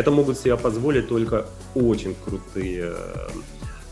[0.00, 3.28] Это могут себе позволить только очень крутые э,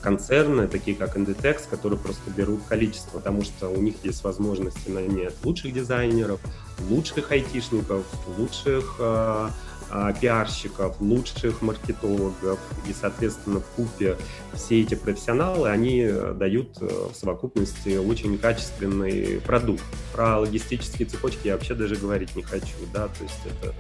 [0.08, 5.34] концерны, такие как Inditex, которые просто берут количество, потому что у них есть возможности нанять
[5.44, 6.40] лучших дизайнеров,
[6.88, 8.06] лучших айтишников,
[8.38, 9.48] лучших э,
[9.90, 12.58] э, пиарщиков, лучших маркетологов.
[12.88, 14.16] И, соответственно, в купе
[14.54, 19.84] все эти профессионалы, они дают э, в совокупности очень качественный продукт.
[20.15, 22.79] Про логистические цепочки я вообще даже говорить не хочу.
[22.95, 23.09] Да?
[23.09, 23.75] То есть это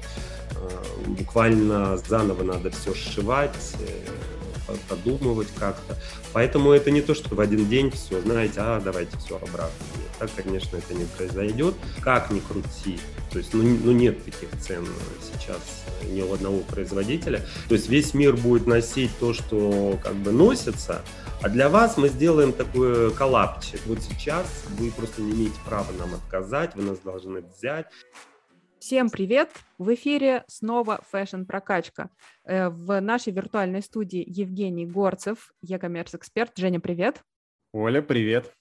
[0.56, 3.74] э, буквально заново надо все сшивать,
[4.88, 5.96] продумывать как-то.
[6.32, 9.84] Поэтому это не то, что в один день все, знаете, а давайте все обратно.
[9.96, 11.74] Нет, так, конечно, это не произойдет.
[12.00, 12.98] Как ни крути.
[13.30, 14.86] То есть, ну, ну нет таких цен
[15.20, 17.42] сейчас ни у одного производителя.
[17.68, 21.02] То есть весь мир будет носить то, что как бы носится,
[21.40, 23.80] а для вас мы сделаем такой коллапчик.
[23.86, 24.46] Вот сейчас
[24.78, 27.86] вы просто не имеете права нам отказать, вы нас должны взять.
[28.80, 29.50] Всем привет!
[29.76, 32.10] В эфире снова Fashion Прокачка.
[32.44, 36.52] Э, в нашей виртуальной студии Евгений Горцев, e-commerce эксперт.
[36.56, 37.24] Женя, привет!
[37.72, 38.54] Оля, привет!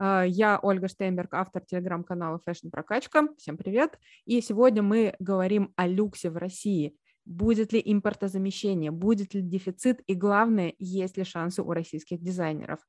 [0.00, 3.28] Э, я Ольга Штейнберг, автор телеграм-канала Fashion Прокачка.
[3.38, 4.00] Всем привет!
[4.24, 6.96] И сегодня мы говорим о люксе в России.
[7.24, 12.80] Будет ли импортозамещение, будет ли дефицит и, главное, есть ли шансы у российских дизайнеров.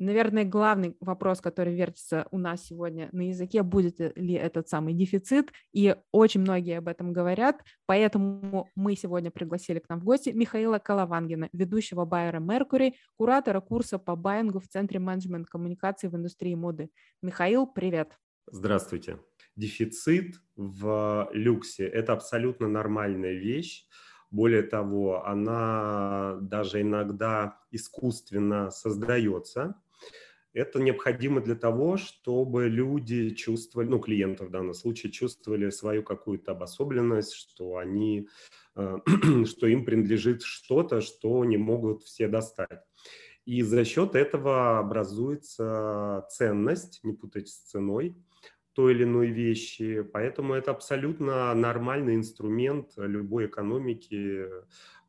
[0.00, 5.52] Наверное, главный вопрос, который вертится у нас сегодня на языке, будет ли этот самый дефицит,
[5.72, 10.78] и очень многие об этом говорят, поэтому мы сегодня пригласили к нам в гости Михаила
[10.78, 16.90] Коловангина, ведущего байера Mercury, куратора курса по байингу в Центре менеджмент коммуникации в индустрии моды.
[17.20, 18.16] Михаил, привет!
[18.46, 19.18] Здравствуйте!
[19.56, 23.88] Дефицит в люксе– это абсолютно нормальная вещь,
[24.30, 29.74] более того, она даже иногда искусственно создается,
[30.52, 36.52] это необходимо для того, чтобы люди чувствовали, ну, клиенты в данном случае чувствовали свою какую-то
[36.52, 38.28] обособленность, что они,
[38.76, 38.98] э,
[39.46, 42.82] что им принадлежит что-то, что не могут все достать.
[43.44, 48.16] И за счет этого образуется ценность, не путать с ценой,
[48.78, 50.02] той или иной вещи.
[50.02, 54.46] Поэтому это абсолютно нормальный инструмент любой экономики,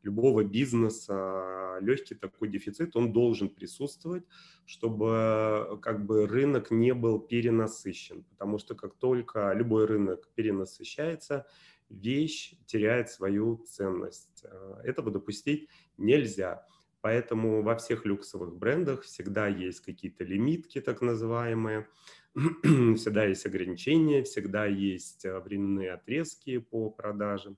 [0.02, 1.78] любого бизнеса.
[1.80, 4.24] Легкий такой дефицит, он должен присутствовать,
[4.66, 8.24] чтобы как бы рынок не был перенасыщен.
[8.24, 11.46] Потому что как только любой рынок перенасыщается,
[11.88, 14.44] вещь теряет свою ценность.
[14.82, 16.66] Этого допустить нельзя.
[17.02, 21.86] Поэтому во всех люксовых брендах всегда есть какие-то лимитки, так называемые,
[22.96, 27.56] всегда есть ограничения, всегда есть э, временные отрезки по продажам.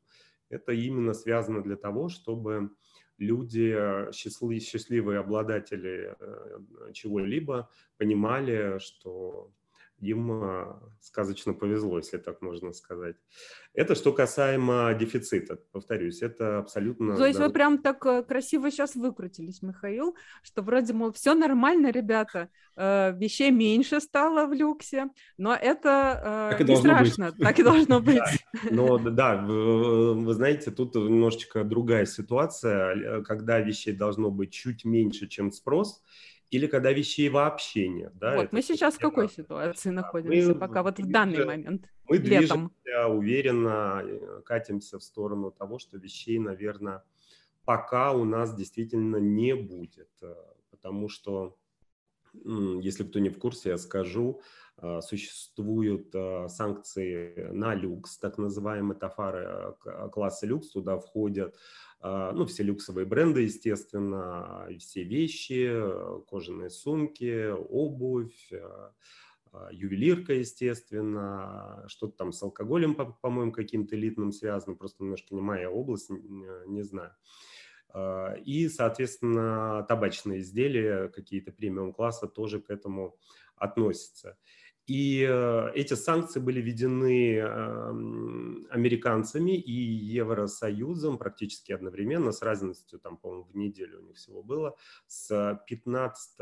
[0.48, 2.70] Это именно связано для того, чтобы
[3.18, 9.52] люди, э, счастливые, обладатели э, чего-либо, понимали, что
[10.02, 13.16] им сказочно повезло, если так можно сказать.
[13.74, 17.16] Это что касаемо дефицита, повторюсь, это абсолютно...
[17.16, 17.46] То есть да.
[17.46, 23.16] вы прям так э, красиво сейчас выкрутились, Михаил, что вроде, мол, все нормально, ребята, э,
[23.16, 25.08] вещей меньше стало в люксе,
[25.38, 27.38] но это так не страшно, быть.
[27.38, 28.20] так и должно быть.
[28.70, 35.50] Но да, вы знаете, тут немножечко другая ситуация, когда вещей должно быть чуть меньше, чем
[35.50, 36.02] спрос,
[36.52, 38.12] или когда вещей вообще нет.
[38.18, 38.36] Да?
[38.36, 42.28] Вот, мы сейчас в какой ситуации находимся мы, пока, вот в данный момент, Мы летом.
[42.38, 47.04] движемся уверенно, э, катимся в сторону того, что вещей, наверное,
[47.64, 50.34] пока у нас действительно не будет, э,
[50.70, 51.56] потому что,
[52.32, 54.40] если кто не в курсе, я скажу,
[54.78, 56.14] э, существуют
[56.48, 59.74] санкции на люкс, так называемые тафары
[60.10, 61.56] класса люкс, туда входят
[62.02, 65.72] а, ну, все люксовые бренды, естественно, все вещи,
[66.26, 68.92] кожаные сумки, обувь, а,
[69.52, 75.70] а, ювелирка, естественно, что-то там с алкоголем, по-моему, каким-то элитным связано, просто немножко не моя
[75.70, 77.12] область, не знаю.
[78.44, 83.16] И, соответственно, табачные изделия, какие-то премиум-класса тоже к этому
[83.56, 84.36] относятся.
[84.86, 93.16] И э, эти санкции были введены эм, американцами и Евросоюзом практически одновременно, с разностью, там,
[93.16, 94.76] по-моему, в неделю у них всего было.
[95.06, 96.40] С 15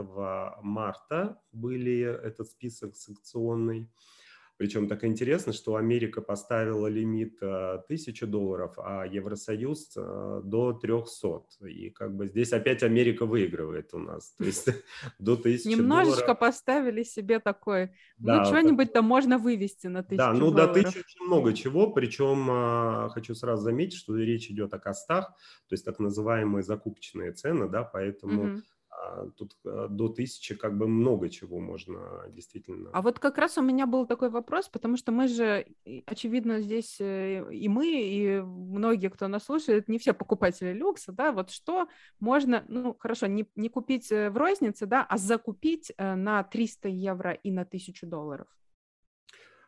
[0.63, 3.91] марта были этот список санкционный.
[4.61, 11.45] Причем так интересно, что Америка поставила лимит 1000 э, долларов, а Евросоюз э, до 300.
[11.67, 14.35] И как бы здесь опять Америка выигрывает у нас.
[14.37, 14.69] То есть
[15.19, 16.39] до 1000 Немножечко долларов.
[16.41, 17.87] поставили себе такой,
[18.19, 20.75] ну, да, ну что-нибудь там можно вывести на 1000 Да, ну долларов.
[20.75, 21.91] до 1000 очень много чего.
[21.93, 25.29] Причем а, хочу сразу заметить, что речь идет о костах,
[25.69, 28.43] то есть так называемые закупочные цены, да, поэтому...
[28.43, 28.63] Угу
[29.37, 32.91] тут э, до тысячи как бы много чего можно действительно.
[32.93, 35.67] А вот как раз у меня был такой вопрос, потому что мы же,
[36.07, 41.33] очевидно, здесь э, и мы, и многие, кто нас слушает, не все покупатели люкса, да,
[41.33, 41.89] вот что
[42.19, 47.51] можно, ну, хорошо, не, не купить в рознице, да, а закупить на 300 евро и
[47.51, 48.49] на 1000 долларов?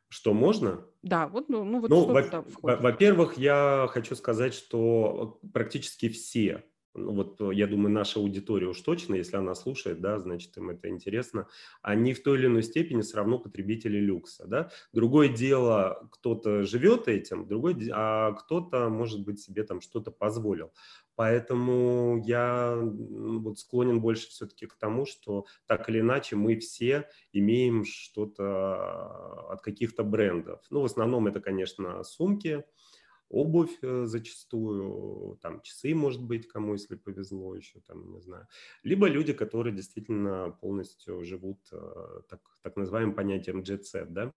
[0.08, 0.84] Что можно?
[1.02, 7.40] Да, вот, ну, ну вот ну, во- во-первых, я хочу сказать, что практически все вот
[7.40, 11.48] э, я думаю, наша аудитория уж точно, если она слушает, да, значит, им это интересно,
[11.80, 14.70] они в той или иной степени все равно потребители люкса, да.
[14.92, 20.72] Другое дело, кто-то живет этим, другой, а кто-то, может быть, себе там что-то позволил.
[21.14, 27.84] Поэтому я вот склонен больше все-таки к тому, что так или иначе мы все имеем
[27.84, 30.60] что-то от каких-то брендов.
[30.70, 32.64] Ну, в основном это, конечно, сумки,
[33.32, 38.46] обувь э, зачастую, там часы, может быть, кому, если повезло еще, там, не знаю.
[38.84, 44.32] Либо люди, которые действительно полностью живут э, так, так называемым понятием jet set, да.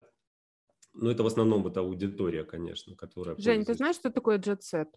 [0.93, 3.35] Но это в основном вот аудитория, конечно, которая...
[3.37, 4.89] Жень, ты знаешь, что такое jet set?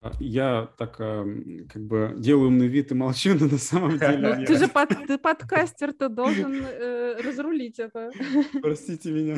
[0.00, 4.36] А, я так как бы делаю умный вид и молчу, но на самом деле...
[4.36, 8.12] Ну, ты же под, ты подкастер, ты должен э, разрулить это.
[8.60, 9.36] Простите меня.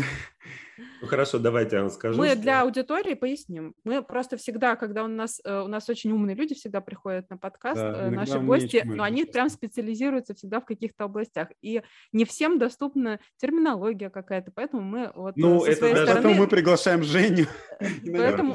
[1.01, 2.19] Ну хорошо, давайте я вам скажу.
[2.19, 2.39] Мы что...
[2.39, 3.75] для аудитории поясним.
[3.85, 7.37] Мы просто всегда, когда у нас э, у нас очень умные люди всегда приходят на
[7.37, 11.83] подкаст, да, э, наши гости, но они прям специализируются всегда в каких-то областях, и
[12.13, 16.07] не всем доступна терминология какая-то, поэтому мы вот ну, со это своей даже...
[16.13, 16.35] стороны.
[16.35, 17.47] мы приглашаем Женю.
[18.05, 18.55] Поэтому,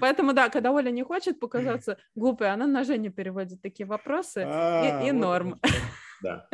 [0.00, 4.44] поэтому да, когда Оля не хочет показаться глупой, она на Женю переводит такие вопросы и,
[4.44, 5.60] а, норм.
[6.22, 6.48] Да.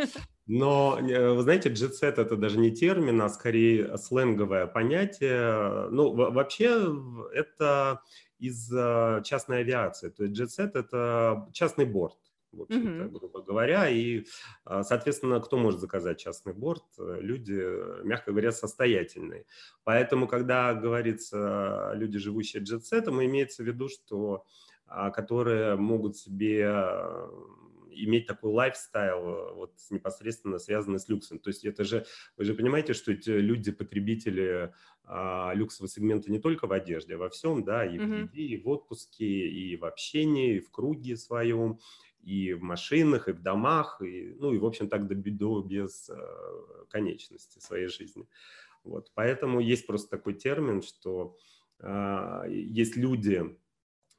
[0.46, 5.88] Но, э, вы знаете, джетсет это даже не термин, а скорее сленговое понятие.
[5.90, 6.92] Ну, вообще
[7.32, 8.02] это
[8.38, 10.08] из э, частной авиации.
[10.08, 12.18] То есть джетсет это частный борт
[12.52, 13.08] в общем-то, mm-hmm.
[13.10, 13.88] грубо говоря.
[13.88, 14.24] И,
[14.64, 16.84] а, соответственно, кто может заказать частный борт?
[16.98, 17.62] Люди,
[18.04, 19.46] мягко говоря, состоятельные.
[19.84, 24.44] Поэтому, когда говорится люди, живущие джетсетом, имеется в виду, что
[24.86, 26.68] а, которые могут себе
[27.92, 31.38] иметь такой лайфстайл, э, вот непосредственно связанный с люксом.
[31.38, 32.06] То есть это же,
[32.36, 34.72] вы же понимаете, что эти люди, потребители
[35.04, 38.22] а, люксового сегмента не только в одежде, а во всем, да, и в mm-hmm.
[38.32, 41.80] еде, и в отпуске, и в общении, и в круге своем,
[42.22, 46.08] и в машинах, и в домах, и, ну и, в общем, так до, до без
[46.10, 46.16] э,
[46.90, 48.28] конечности своей жизни.
[48.84, 49.10] Вот.
[49.14, 51.36] Поэтому есть просто такой термин, что
[51.80, 53.56] э, есть люди,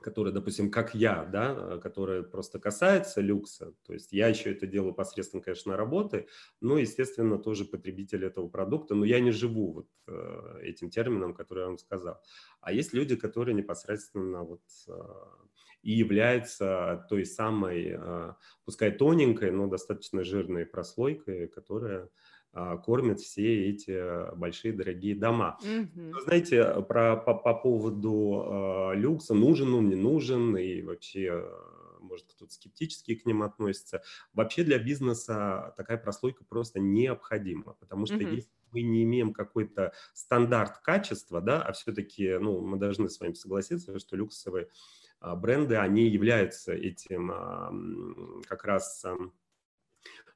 [0.02, 4.68] которые, допустим, как я, да, э, которые просто касаются люкса, то есть я еще это
[4.68, 6.28] делаю посредством, конечно, работы,
[6.60, 11.62] но, естественно, тоже потребитель этого продукта, но я не живу вот э, этим термином, который
[11.62, 12.22] я вам сказал.
[12.60, 14.94] А есть люди, которые непосредственно вот э,
[15.84, 17.98] и являются той самой,
[18.66, 22.08] пускай тоненькой, но достаточно жирной прослойкой, которая
[22.54, 25.58] кормят все эти большие дорогие дома.
[25.64, 26.12] Mm-hmm.
[26.12, 31.46] Вы знаете, про, по, по поводу э, люкса, нужен он, не нужен, и вообще,
[32.02, 34.02] может, кто-то скептически к ним относится.
[34.34, 38.36] Вообще для бизнеса такая прослойка просто необходима, потому что mm-hmm.
[38.36, 43.34] если мы не имеем какой-то стандарт качества, да, а все-таки, ну, мы должны с вами
[43.34, 44.68] согласиться, что люксовые
[45.20, 47.74] а, бренды, они являются этим а,
[48.48, 49.06] как раз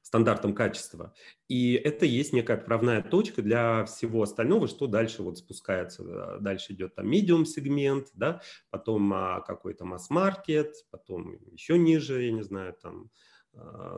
[0.06, 1.12] стандартом качества.
[1.48, 6.38] И это есть некая отправная точка для всего остального, что дальше вот спускается.
[6.40, 8.40] Дальше идет там medium сегмент, да,
[8.70, 13.10] потом а, какой-то масс-маркет, потом еще ниже, я не знаю, там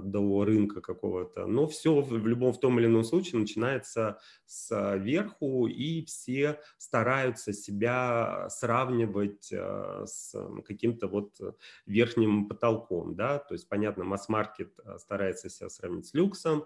[0.03, 1.47] до рынка какого-то.
[1.47, 7.53] Но все в любом в том или ином случае начинается с верху, и все стараются
[7.53, 10.35] себя сравнивать а, с
[10.67, 11.39] каким-то вот
[11.87, 16.65] верхним потолком, да, то есть, понятно, масс-маркет а, старается себя сравнить с люксом,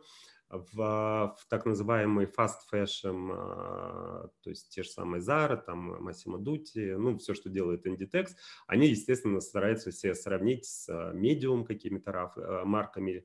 [0.52, 6.38] в, в так называемый fast fashion, а, то есть те же самые Zara, там Massimo
[6.38, 8.28] Dutti, ну, все, что делает Inditex,
[8.66, 13.22] они, естественно, стараются себя сравнить с медиум какими-то а, марками, а,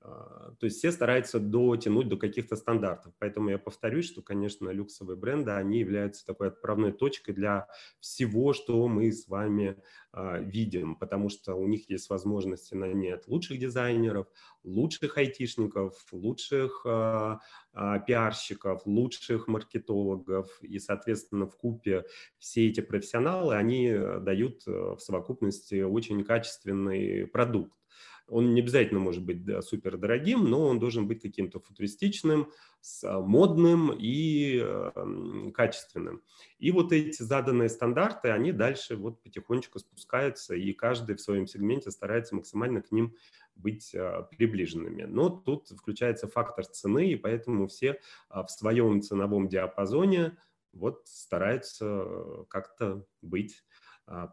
[0.00, 3.12] то есть все стараются дотянуть до каких-то стандартов.
[3.18, 7.68] Поэтому я повторюсь, что, конечно, люксовые бренды, они являются такой отправной точкой для
[8.00, 9.76] всего, что мы с вами
[10.14, 14.26] э, видим, потому что у них есть возможности нанять лучших дизайнеров,
[14.64, 17.36] лучших айтишников, лучших э,
[17.74, 20.62] э, пиарщиков, лучших маркетологов.
[20.62, 22.06] И, соответственно, в купе
[22.38, 27.79] все эти профессионалы, они дают в совокупности очень качественный продукт.
[28.30, 32.50] Он не обязательно может быть да, супер дорогим, но он должен быть каким-то футуристичным,
[33.04, 36.22] а, модным и э, качественным.
[36.58, 41.90] И вот эти заданные стандарты, они дальше вот потихонечку спускаются, и каждый в своем сегменте
[41.90, 43.14] старается максимально к ним
[43.56, 45.02] быть э, приближенными.
[45.02, 47.98] Но тут включается фактор цены, и поэтому все
[48.30, 50.38] э, в своем ценовом диапазоне
[50.72, 52.06] вот стараются
[52.48, 53.69] как-то быть а,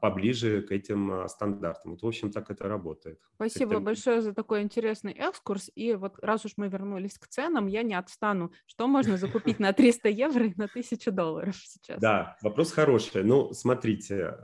[0.01, 1.91] поближе к этим а, стандартам.
[1.91, 3.19] Вот, в общем, так это работает.
[3.35, 3.81] Спасибо это...
[3.81, 5.69] большое за такой интересный экскурс.
[5.75, 8.51] И вот раз уж мы вернулись к ценам, я не отстану.
[8.65, 11.99] Что можно закупить на 300 евро и на 1000 долларов сейчас?
[11.99, 13.23] Да, вопрос хороший.
[13.23, 14.35] Ну, смотрите,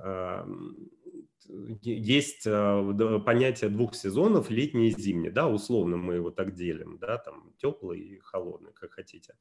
[1.82, 7.54] есть понятие двух сезонов, летний и зимний, да, условно мы его так делим, да, там
[7.58, 9.34] теплый и холодный, как хотите.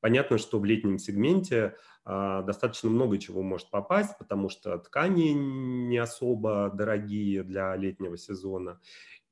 [0.00, 5.98] Понятно, что в летнем сегменте а, достаточно много чего может попасть, потому что ткани не
[5.98, 8.80] особо дорогие для летнего сезона.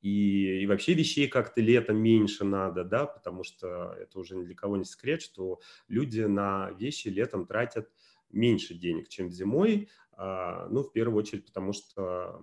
[0.00, 4.54] И, и вообще вещей как-то летом меньше надо, да, потому что это уже ни для
[4.54, 7.90] кого не секрет, что люди на вещи летом тратят
[8.30, 9.88] меньше денег, чем зимой.
[10.12, 12.40] А, ну, в первую очередь, потому что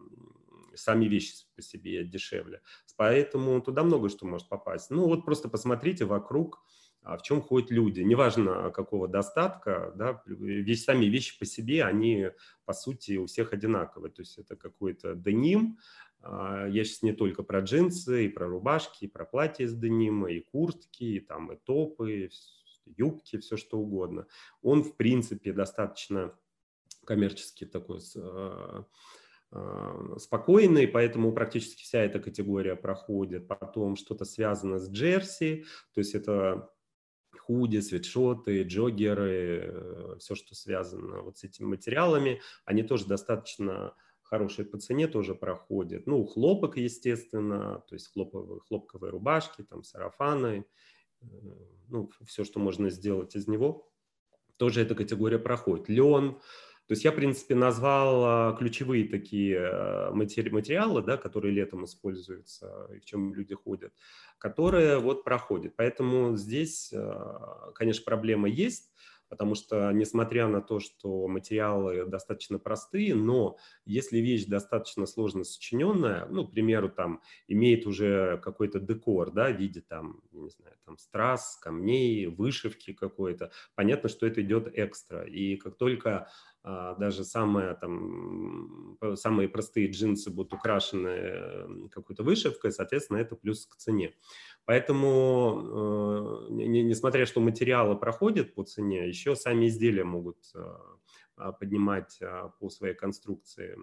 [0.73, 2.61] сами вещи по себе дешевле.
[2.97, 4.89] Поэтому туда много что может попасть.
[4.89, 6.63] Ну, вот просто посмотрите вокруг,
[7.05, 8.01] в чем ходят люди.
[8.01, 12.31] Неважно, какого достатка, да, вещь, сами вещи по себе, они,
[12.65, 14.11] по сути, у всех одинаковые.
[14.11, 15.77] То есть это какой-то деним,
[16.21, 20.31] а, я сейчас не только про джинсы, и про рубашки, и про платья из денима,
[20.31, 22.29] и куртки, и там и топы,
[22.85, 24.25] юбки, все что угодно.
[24.61, 26.33] Он, в принципе, достаточно
[27.05, 28.85] коммерчески такой а,
[30.17, 33.47] спокойный, поэтому практически вся эта категория проходит.
[33.47, 36.71] Потом что-то связано с джерси, то есть это
[37.45, 44.65] худи, свитшоты, джогеры, э, все, что связано вот с этими материалами, они тоже достаточно хорошие
[44.65, 46.07] по цене тоже проходят.
[46.07, 50.65] Ну, хлопок, естественно, то есть хлоповые, хлопковые рубашки, там, сарафаны,
[51.21, 51.25] э,
[51.87, 53.91] ну, все, что можно сделать из него,
[54.57, 55.89] тоже эта категория проходит.
[55.89, 56.39] Лен,
[56.87, 62.87] то есть я, в принципе, назвал а, ключевые такие а, материалы, да, которые летом используются
[62.93, 63.93] и в чем люди ходят,
[64.37, 65.75] которые вот проходят.
[65.75, 68.91] Поэтому здесь, а, конечно, проблема есть,
[69.29, 76.27] потому что, несмотря на то, что материалы достаточно простые, но если вещь достаточно сложно сочиненная,
[76.27, 80.97] ну, к примеру, там, имеет уже какой-то декор, да, в виде, там, не знаю, там,
[80.97, 85.23] страз, камней, вышивки какой-то, понятно, что это идет экстра.
[85.25, 86.29] И как только
[86.65, 94.13] даже самые, там, самые простые джинсы будут украшены какой-то вышивкой, соответственно, это плюс к цене.
[94.65, 100.37] Поэтому, э, несмотря что материалы проходят по цене, еще сами изделия могут
[101.37, 103.77] а, поднимать а, по своей конструкции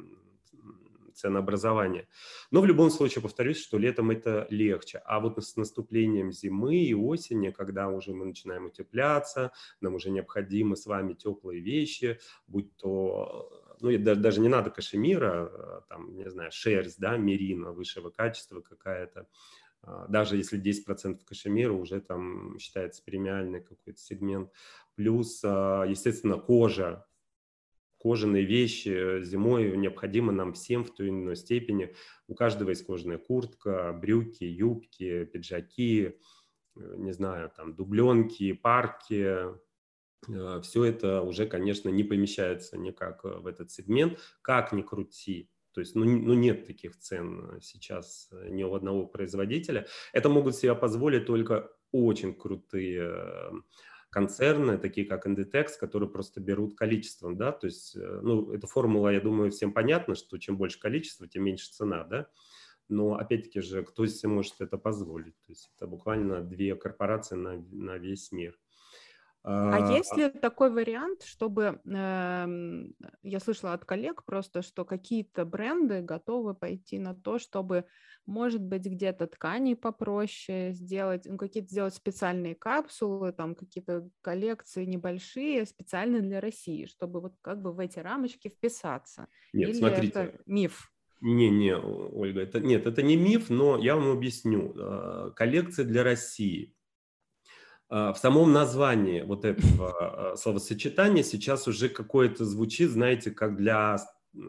[1.14, 2.08] ценообразования.
[2.50, 4.98] Но в любом случае, повторюсь, что летом это легче.
[5.04, 10.76] А вот с наступлением зимы и осени, когда уже мы начинаем утепляться, нам уже необходимы
[10.76, 16.50] с вами теплые вещи, будь то ну, даже не надо кашемира, а, там, не знаю,
[16.52, 19.26] шерсть, да, мерина высшего качества какая-то,
[19.82, 24.50] а, даже если 10% кашемира уже там считается премиальный какой-то сегмент.
[24.94, 27.04] Плюс, а, естественно, кожа,
[28.02, 31.94] кожаные вещи э, зимой необходимы нам всем в той или иной степени.
[32.26, 36.18] У каждого есть кожаная куртка, брюки, юбки, пиджаки,
[36.76, 39.54] э, не знаю, там дубленки, парки.
[40.28, 44.18] Э, Все это уже, конечно, не помещается никак в этот сегмент.
[44.42, 49.86] Как ни крути, то есть, ну, ну, нет таких цен сейчас ни у одного производителя.
[50.12, 53.52] Это могут себе позволить только очень крутые
[54.12, 59.08] концерны, такие как Inditex, которые просто берут количеством, да, то есть, э, ну, эта формула,
[59.08, 62.28] я думаю, всем понятна, что чем больше количество, тем меньше цена, да,
[62.90, 67.56] но опять-таки же, кто себе может это позволить, то есть это буквально две корпорации на,
[67.70, 68.58] на весь мир.
[69.44, 72.84] А, а есть ли такой вариант, чтобы, э,
[73.22, 77.84] я слышала от коллег просто, что какие-то бренды готовы пойти на то, чтобы,
[78.24, 85.66] может быть, где-то ткани попроще сделать, ну, какие-то сделать специальные капсулы, там какие-то коллекции небольшие,
[85.66, 89.26] специально для России, чтобы вот как бы в эти рамочки вписаться?
[89.52, 90.20] Нет, Или смотрите.
[90.20, 90.92] это миф?
[91.20, 94.72] Не, не, Ольга, это нет, это не миф, но я вам объясню.
[94.76, 96.81] А, коллекция для России– а,
[97.92, 103.98] в самом названии вот этого а, словосочетания сейчас уже какое-то звучит, знаете, как для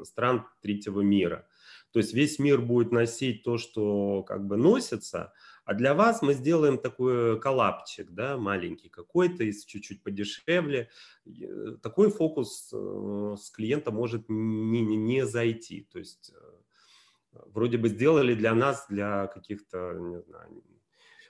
[0.03, 1.45] стран третьего мира.
[1.91, 5.33] То есть весь мир будет носить то, что как бы носится,
[5.65, 10.89] а для вас мы сделаем такой коллапчик, да, маленький какой-то, из чуть-чуть подешевле.
[11.25, 15.87] Э, такой фокус э, с клиента может не, не, не зайти.
[15.91, 20.63] То есть э, вроде бы сделали для нас, для каких-то, не знаю,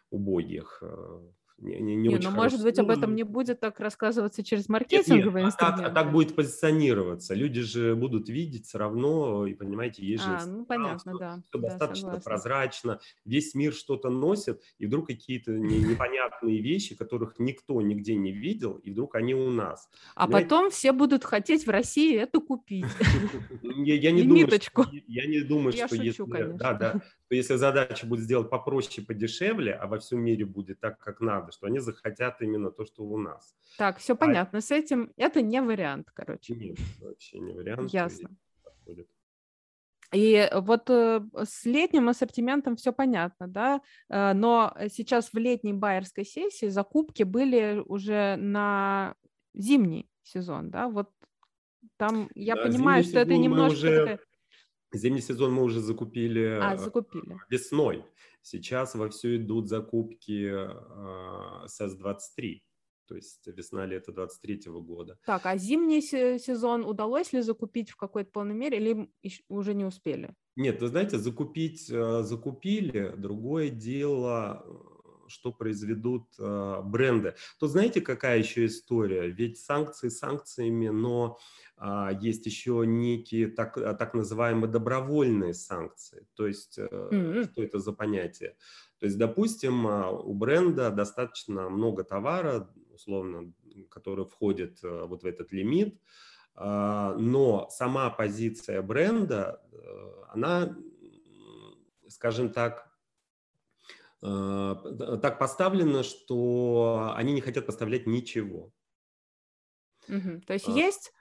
[0.09, 0.83] убогих
[1.63, 5.23] не, не, не, не ну, может быть, об этом не будет так рассказываться через маркетинговые
[5.23, 5.83] нет, нет, инструменты.
[5.83, 7.33] А так, а так будет позиционироваться.
[7.33, 10.29] Люди же будут видеть все равно, и понимаете, есть же...
[10.29, 11.41] А, ну, понятно, да.
[11.49, 12.29] Все да, достаточно согласна.
[12.29, 12.99] прозрачно.
[13.25, 18.91] Весь мир что-то носит, и вдруг какие-то непонятные вещи, которых никто нигде не видел, и
[18.91, 19.89] вдруг они у нас.
[20.15, 20.49] А понимаете?
[20.49, 22.85] потом все будут хотеть в России это купить.
[23.63, 24.49] Я не думаю,
[25.07, 26.23] я не думаю, что если...
[26.57, 27.01] Да, да
[27.33, 31.67] если задача будет сделать попроще, подешевле, а во всем мире будет так, как надо, что
[31.67, 33.55] они захотят именно то, что у нас.
[33.77, 34.15] Так, все а...
[34.15, 34.61] понятно.
[34.61, 36.55] С этим это не вариант, короче.
[36.55, 37.91] Нет, вообще не вариант.
[37.91, 38.29] Ясно.
[40.13, 46.23] И вот э, с летним ассортиментом все понятно, да, э, но сейчас в летней байерской
[46.23, 49.15] сессии закупки были уже на
[49.55, 51.09] зимний сезон, да, вот
[51.97, 54.19] там я да, понимаю, что это немножко уже...
[54.93, 57.39] Зимний сезон мы уже закупили, а, закупили.
[57.49, 58.05] весной.
[58.43, 62.59] Сейчас вовсю идут закупки э, СЭС-23,
[63.07, 65.17] то есть весна-лето 23 года.
[65.25, 69.09] Так, а зимний сезон удалось ли закупить в какой-то полной мере или
[69.47, 70.35] уже не успели?
[70.57, 74.65] Нет, вы знаете, закупить э, закупили, другое дело,
[75.27, 77.35] что произведут э, бренды.
[77.59, 79.29] То знаете, какая еще история?
[79.29, 81.37] Ведь санкции санкциями, но
[81.72, 81.72] а,
[82.21, 86.25] есть еще некие так, а, так называемые добровольные санкции.
[86.35, 87.51] То есть, mm-hmm.
[87.51, 88.55] что это за понятие?
[88.99, 93.51] То есть, допустим, а, у бренда достаточно много товара, условно,
[93.89, 95.99] который входит э, вот в этот лимит,
[96.55, 99.77] но сама позиция бренда, э,
[100.29, 100.77] она,
[102.07, 102.93] скажем так,
[104.21, 108.71] так поставлена, что они не хотят поставлять ничего.
[110.07, 110.41] Угу.
[110.45, 110.71] То есть а.
[110.71, 111.11] есть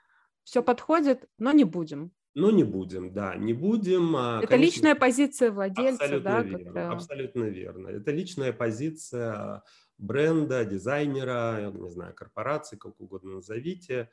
[0.43, 2.11] все подходит, но не будем.
[2.35, 4.15] Но не будем, да, не будем.
[4.15, 6.41] А, Это конечно, личная позиция владельца, абсолютно да?
[6.41, 6.91] Верно.
[6.91, 7.87] Абсолютно верно.
[7.89, 9.63] Это личная позиция
[9.99, 14.09] бренда, дизайнера, не знаю, корпорации, как угодно назовите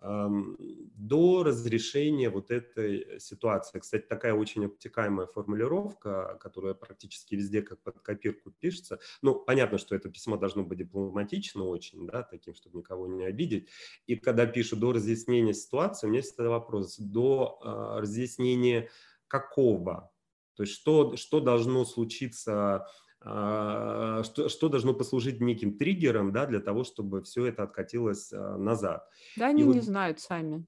[0.00, 3.78] до разрешения вот этой ситуации.
[3.78, 8.98] Кстати, такая очень обтекаемая формулировка, которая практически везде как под копирку пишется.
[9.20, 13.68] Ну, понятно, что это письмо должно быть дипломатично очень, да, таким, чтобы никого не обидеть.
[14.06, 18.88] И когда пишут до разъяснения ситуации, у меня всегда вопрос, до э, разъяснения
[19.28, 20.10] какого?
[20.54, 22.86] То есть что, что должно случиться а,
[23.22, 29.06] что, что должно послужить неким триггером да, для того, чтобы все это откатилось а, назад.
[29.36, 30.66] Да, они и не вот, знают сами.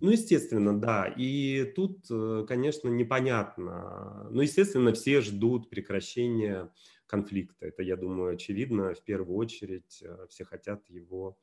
[0.00, 1.06] Ну, естественно, да.
[1.06, 4.26] И тут, э, конечно, непонятно.
[4.30, 6.72] Ну, естественно, все ждут прекращения
[7.06, 7.66] конфликта.
[7.66, 8.94] Это, я думаю, очевидно.
[8.94, 11.38] В первую очередь э, все хотят его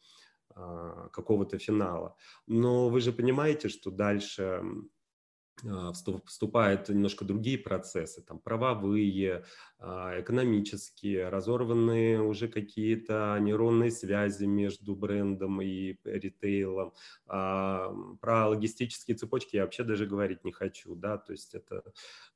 [0.56, 2.16] а, какого-то финала.
[2.48, 4.64] Но вы же понимаете, что дальше а,
[6.26, 9.46] вступают немножко другие процессы, там правовые,
[9.78, 16.94] а, экономические, разорванные уже какие-то нейронные связи между брендом и ритейлом.
[17.28, 21.84] А, про логистические цепочки я вообще даже говорить не хочу, да, то есть это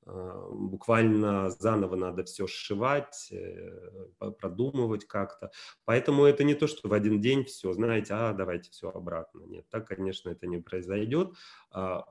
[0.06, 4.10] буквально заново надо все сшивать, э,
[4.40, 5.50] продумывать как-то.
[5.86, 9.44] Поэтому это не то, что в один день все, знаете, а давайте все обратно.
[9.46, 11.32] Нет, так, конечно, это не произойдет.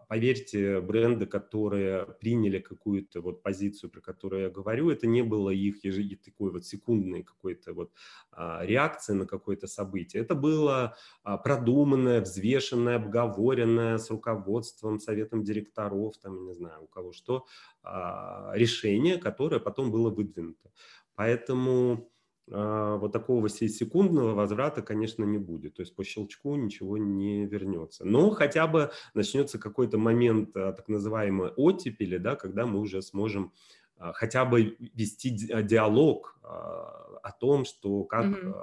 [0.08, 5.50] Поверьте, бренд бренды, которые приняли какую-то вот позицию, про которую я говорю, это не было
[5.50, 7.90] их ежи, такой вот секундной какой-то вот
[8.30, 10.22] а, реакции на какое-то событие.
[10.22, 17.12] Это было а, продуманное, взвешенное, обговоренное с руководством, советом директоров, там, не знаю, у кого
[17.12, 17.46] что,
[17.82, 20.70] а, решение, которое потом было выдвинуто.
[21.14, 22.11] Поэтому
[22.48, 25.74] вот такого секундного возврата, конечно, не будет.
[25.74, 28.04] То есть по щелчку ничего не вернется.
[28.04, 33.52] Но хотя бы начнется какой-то момент а, так называемой оттепели, да, когда мы уже сможем
[33.96, 38.54] а, хотя бы вести диалог о том, что как mm-hmm.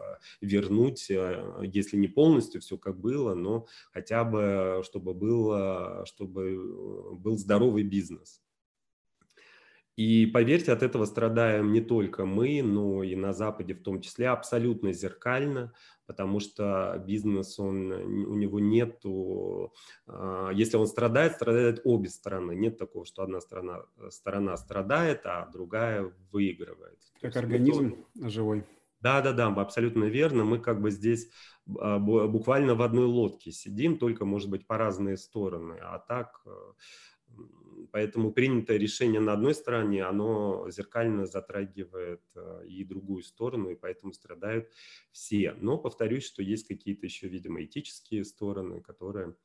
[0.41, 7.83] вернуть, если не полностью все как было, но хотя бы чтобы было, чтобы был здоровый
[7.83, 8.41] бизнес.
[9.99, 14.29] И поверьте, от этого страдаем не только мы, но и на Западе в том числе
[14.29, 15.73] абсолютно зеркально,
[16.05, 19.73] потому что бизнес, он, у него нету,
[20.07, 22.55] а, если он страдает, страдают обе стороны.
[22.55, 26.99] Нет такого, что одна сторона, сторона страдает, а другая выигрывает.
[27.19, 28.29] Как организм тоже...
[28.29, 28.63] живой.
[29.01, 30.45] Да, да, да, абсолютно верно.
[30.45, 31.29] Мы как бы здесь
[31.77, 35.77] а, буквально в одной лодке сидим, только, может быть, по разные стороны.
[35.81, 36.51] А так э,
[37.91, 44.13] Поэтому принятое решение на одной стороне, оно зеркально затрагивает э, и другую сторону, и поэтому
[44.13, 44.69] страдают
[45.11, 45.55] все.
[45.59, 49.35] Но повторюсь, что есть какие-то еще, видимо, этические стороны, которые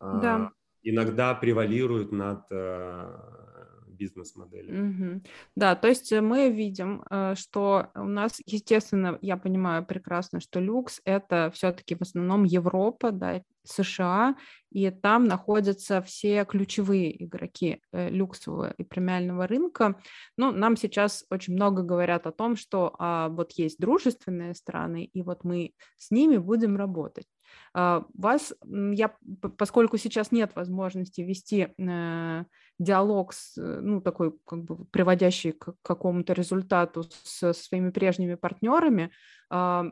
[0.00, 0.52] да.
[0.82, 3.71] иногда превалируют над э,
[4.02, 4.70] бизнес-модели.
[4.72, 5.22] Угу.
[5.56, 11.50] Да, то есть мы видим, что у нас, естественно, я понимаю прекрасно, что люкс это
[11.54, 14.36] все-таки в основном Европа, да, США,
[14.70, 20.00] и там находятся все ключевые игроки э, люксового и премиального рынка.
[20.36, 25.22] Ну, нам сейчас очень много говорят о том, что а, вот есть дружественные страны, и
[25.22, 27.26] вот мы с ними будем работать.
[27.74, 29.14] А, вас, я,
[29.56, 32.44] поскольку сейчас нет возможности вести э,
[32.78, 39.10] диалог, с, э, ну, такой, как бы, приводящий к какому-то результату со своими прежними партнерами,
[39.54, 39.84] а,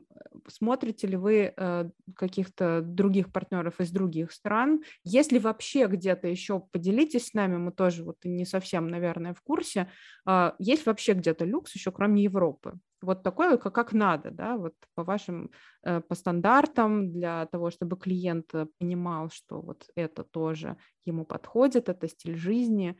[0.49, 4.81] смотрите ли вы э, каких-то других партнеров из других стран?
[5.05, 9.89] Если вообще где-то еще поделитесь с нами, мы тоже вот не совсем, наверное, в курсе,
[10.25, 12.79] а, есть вообще где-то люкс еще кроме Европы?
[13.03, 15.51] Вот такое, как, как надо, да, вот по вашим,
[15.83, 22.37] по стандартам, для того, чтобы клиент понимал, что вот это тоже ему подходит, это стиль
[22.37, 22.99] жизни,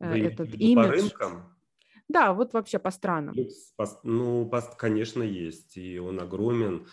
[0.00, 0.86] э, Вы этот имидж.
[0.86, 1.58] По рынкам?
[2.08, 3.34] Да, вот вообще по странам.
[4.02, 6.86] Ну, конечно, есть, и он огромен.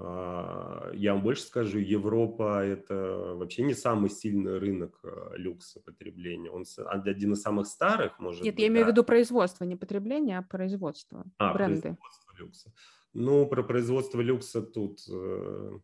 [0.00, 6.50] А, я вам больше скажу, Европа– это вообще не самый сильный рынок а, люкса потребления.
[6.50, 8.62] Он один из самых старых, может Нет, быть.
[8.62, 8.90] я имею да.
[8.90, 11.96] в виду производство, не потребление, а производство, а, бренды.
[11.96, 12.72] производство люкса.
[13.14, 15.78] Ну, про производство люкса тут э,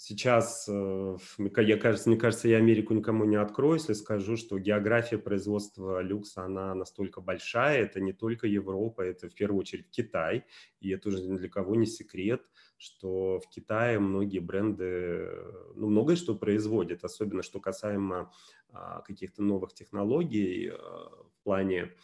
[0.00, 1.16] Сейчас, э,
[1.56, 6.44] я, кажется, мне кажется, я Америку никому не открою, если скажу, что география производства люкса,
[6.44, 10.44] она настолько большая, это не только Европа, это в первую очередь Китай,
[10.78, 12.42] и это уже ни для кого не секрет,
[12.76, 15.32] что в Китае многие бренды,
[15.74, 18.32] ну, многое что производят, особенно что касаемо
[18.70, 21.96] а, каких-то новых технологий а, в плане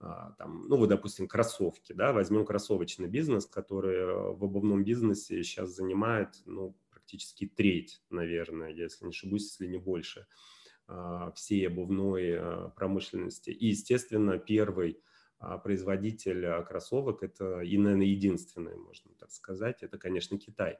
[0.00, 5.70] а, там, ну вот, допустим, кроссовки, да, возьмем кроссовочный бизнес, который в обувном бизнесе сейчас
[5.70, 6.74] занимает, ну,
[7.06, 10.26] практически треть, наверное, если не ошибусь, если не больше,
[10.88, 13.50] а, всей обувной а, промышленности.
[13.50, 15.00] И, естественно, первый
[15.38, 20.78] а, производитель кроссовок, это и, наверное, единственный, можно так сказать, это, конечно, Китай.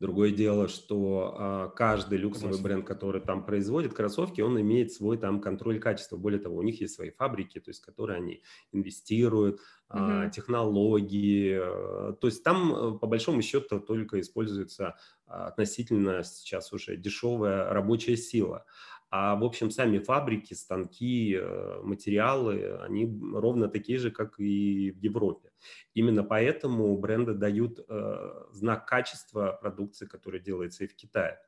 [0.00, 5.40] Другое дело, что а, каждый люксовый бренд, который там производит кроссовки, он имеет свой там
[5.40, 6.16] контроль качества.
[6.16, 9.58] Более того, у них есть свои фабрики, то есть которые они инвестируют,
[9.90, 10.30] mm-hmm.
[10.30, 11.58] технологии.
[11.60, 18.64] А, то есть там по большому счету только используется относительно сейчас уже дешевая рабочая сила.
[19.10, 24.98] А, в общем, сами фабрики, станки, э, материалы, они ровно такие же, как и в
[24.98, 25.50] Европе.
[25.94, 31.38] Именно поэтому бренды дают э, знак качества продукции, которая делается и в Китае.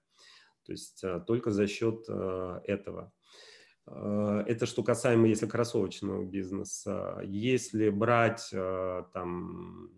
[0.64, 3.12] То есть э, только за счет этого.
[3.86, 7.20] Это что касаемо, если кроссовочного бизнеса.
[7.24, 9.90] Если брать там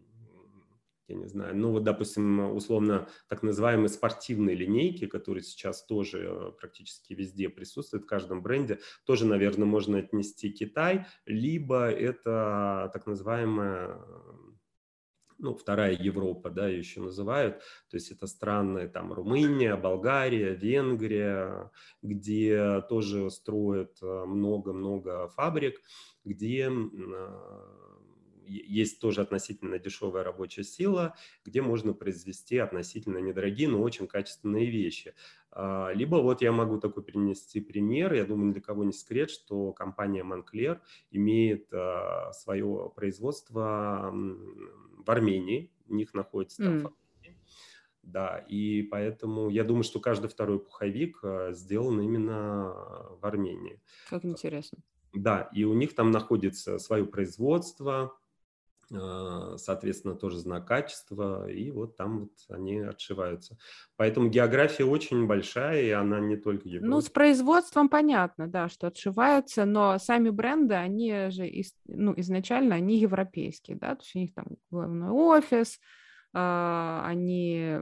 [1.12, 6.53] я не знаю, ну вот, допустим, условно так называемые спортивные линейки, которые сейчас тоже э,
[6.59, 13.98] практически везде присутствуют, в каждом бренде, тоже, наверное, можно отнести Китай, либо это так называемая
[15.38, 17.59] ну, вторая Европа, да, ее еще называют,
[17.90, 21.70] то есть это страны, там, Румыния, Болгария, Венгрия,
[22.01, 25.81] где тоже строят э, много-много фабрик,
[26.25, 26.70] где
[28.53, 35.15] есть тоже относительно дешевая рабочая сила, где можно произвести относительно недорогие, но очень качественные вещи.
[35.51, 39.31] А, либо вот я могу такой принести пример, я думаю, ни для кого не секрет,
[39.31, 46.93] что компания Moncler имеет а, свое производство в Армении, у них находится там mm.
[48.03, 52.75] Да, и поэтому я думаю, что каждый второй пуховик а, сделан именно
[53.21, 53.81] в Армении.
[54.11, 54.79] Как интересно.
[55.12, 58.19] Да, и у них там находится свое производство,
[59.57, 63.57] соответственно, тоже знак качества, и вот там вот они отшиваются.
[63.96, 66.90] Поэтому география очень большая, и она не только Европа.
[66.90, 71.50] Ну, с производством понятно, да, что отшиваются, но сами бренды, они же,
[71.87, 75.78] ну, изначально, они европейские, да, то есть у них там главный офис,
[76.35, 77.78] а, они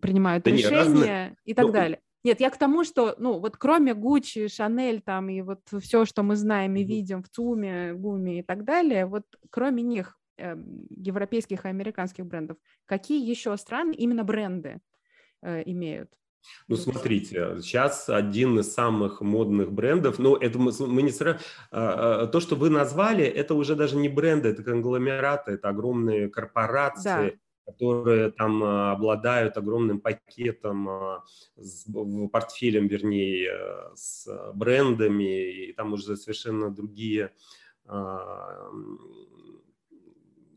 [0.00, 1.36] принимают да решения разные...
[1.44, 2.00] и так ну, далее.
[2.24, 6.22] Нет, я к тому, что, ну, вот кроме Гуччи, Шанель там и вот все, что
[6.22, 11.68] мы знаем и видим в ЦУМе, ГУМе и так далее, вот кроме них европейских и
[11.68, 14.80] американских брендов, какие еще страны именно бренды
[15.42, 16.10] э, имеют?
[16.68, 21.38] Ну, смотрите, сейчас один из самых модных брендов, ну, это мы, мы не сразу...
[21.70, 26.28] А, а, то, что вы назвали, это уже даже не бренды, это конгломераты, это огромные
[26.28, 27.30] корпорации, да
[27.64, 31.22] которые там а, обладают огромным пакетом,
[31.56, 31.86] с
[32.32, 37.30] портфелем, вернее, э, с брендами, и там уже совершенно другие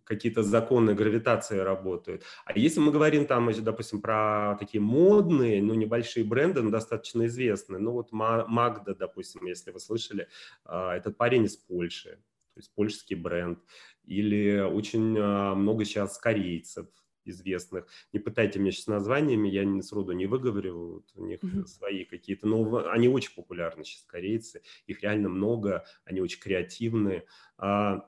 [0.05, 2.23] какие-то законы гравитации работают.
[2.45, 7.79] А если мы говорим там, допустим, про такие модные, ну, небольшие бренды, но достаточно известные,
[7.79, 10.29] ну, вот Магда, допустим, если вы слышали,
[10.63, 12.19] а, этот парень из Польши,
[12.53, 13.59] то есть польский бренд,
[14.05, 16.87] или очень а, много сейчас корейцев,
[17.25, 17.87] известных.
[18.13, 21.65] Не пытайте меня сейчас названиями, я не сроду не выговорю, вот у них mm-hmm.
[21.65, 27.25] свои какие-то, но они очень популярны сейчас, корейцы, их реально много, они очень креативные.
[27.57, 28.07] А,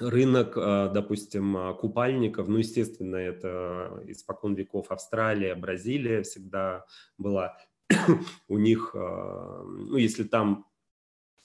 [0.00, 6.84] рынок, а, допустим, а, купальников, ну, естественно, это испокон веков Австралия, Бразилия всегда
[7.16, 7.56] была.
[8.48, 10.67] у них, ну, если там а,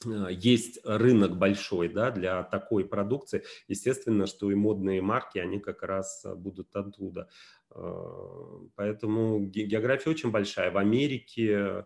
[0.05, 6.23] есть рынок большой да, для такой продукции, естественно, что и модные марки, они как раз
[6.25, 7.29] а, будут оттуда.
[7.71, 10.71] А, поэтому география очень большая.
[10.71, 11.85] В Америке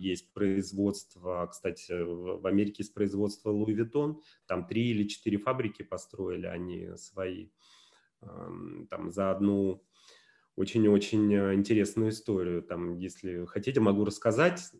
[0.00, 6.46] есть производство, кстати, в Америке есть производство Louis Vuitton, там три или четыре фабрики построили
[6.46, 7.50] они свои,
[8.20, 9.84] там за одну
[10.56, 12.62] очень-очень э, интересную историю.
[12.62, 14.70] Там, если хотите, могу рассказать.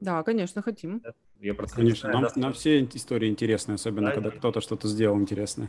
[0.00, 1.02] Да, конечно, хотим.
[1.40, 5.20] Я просто конечно, знаю, нам, нам все истории интересны, особенно да, когда кто-то что-то сделал
[5.20, 5.68] интересное.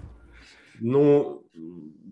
[0.79, 1.45] Ну,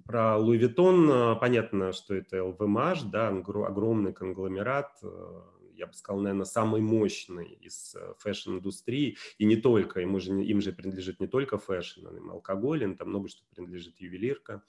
[0.06, 5.42] про Louis Vuitton понятно, что это LVMH, да, огромный конгломерат, э,
[5.76, 10.44] я бы сказал, наверное, самый мощный из э, fashion -индустрии, и не только, им же,
[10.44, 14.64] им же принадлежит не только fashion, им алкоголь, им там много что принадлежит ювелирка.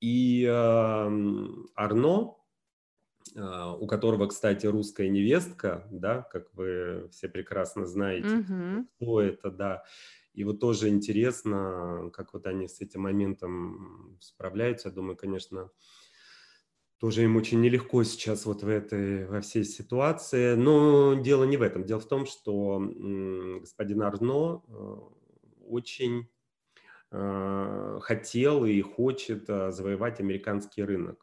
[0.00, 0.50] И э,
[1.74, 2.41] Арно, э,
[3.34, 8.84] у которого, кстати, русская невестка, да, как вы все прекрасно знаете, mm-hmm.
[8.96, 9.84] кто это, да.
[10.34, 14.88] И вот тоже интересно, как вот они с этим моментом справляются.
[14.88, 15.70] Я думаю, конечно,
[16.98, 20.54] тоже им очень нелегко сейчас вот в этой, во всей ситуации.
[20.54, 21.84] Но дело не в этом.
[21.84, 22.78] Дело в том, что
[23.60, 24.96] господин Арно э,
[25.66, 26.28] очень
[27.14, 31.21] Э, хотел и хочет э, завоевать американский рынок.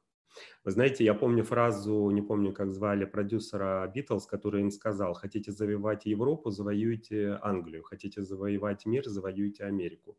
[0.63, 5.51] Вы знаете, я помню фразу, не помню, как звали продюсера Битлз, который им сказал, хотите
[5.51, 10.17] завоевать Европу, завоюйте Англию, хотите завоевать мир, завоюйте Америку.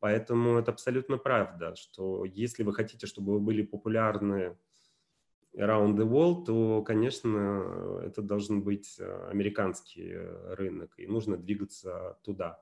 [0.00, 4.56] Поэтому это абсолютно правда, что если вы хотите, чтобы вы были популярны
[5.56, 10.14] around the world, то, конечно, это должен быть э, американский
[10.54, 12.60] рынок, и нужно двигаться туда.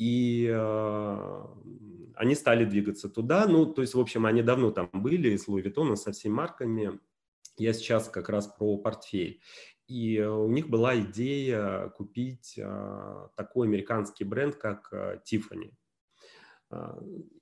[0.00, 1.44] И э,
[2.14, 3.46] они стали двигаться туда.
[3.46, 6.98] Ну, то есть, в общем, они давно там были, с Louis Vuitton, со всеми марками.
[7.58, 9.42] Я сейчас как раз про портфель.
[9.88, 15.74] И у них была идея купить э, такой американский бренд, как э, Tiffany.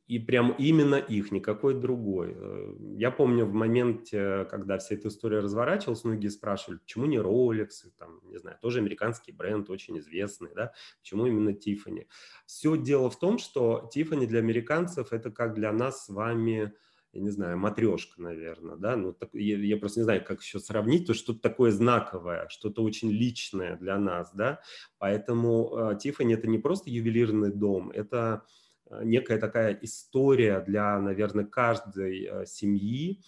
[0.08, 2.34] И прям именно их, никакой другой.
[2.34, 7.68] Э, я помню в моменте, когда вся эта история разворачивалась, многие спрашивали, почему не Rolex,
[7.98, 12.06] там, не знаю, тоже американский бренд, очень известный, да, почему именно Tiffany.
[12.46, 16.72] Все дело в том, что Tiffany для американцев это как для нас с вами,
[17.12, 20.58] я не знаю, матрешка, наверное, да, ну, так, я, я просто не знаю, как еще
[20.58, 24.62] сравнить, то что-то такое знаковое, что-то очень личное для нас, да,
[24.96, 28.67] поэтому э, Tiffany это не просто ювелирный дом, это Э,
[29.02, 33.22] некая такая история для, наверное, каждой э, семьи,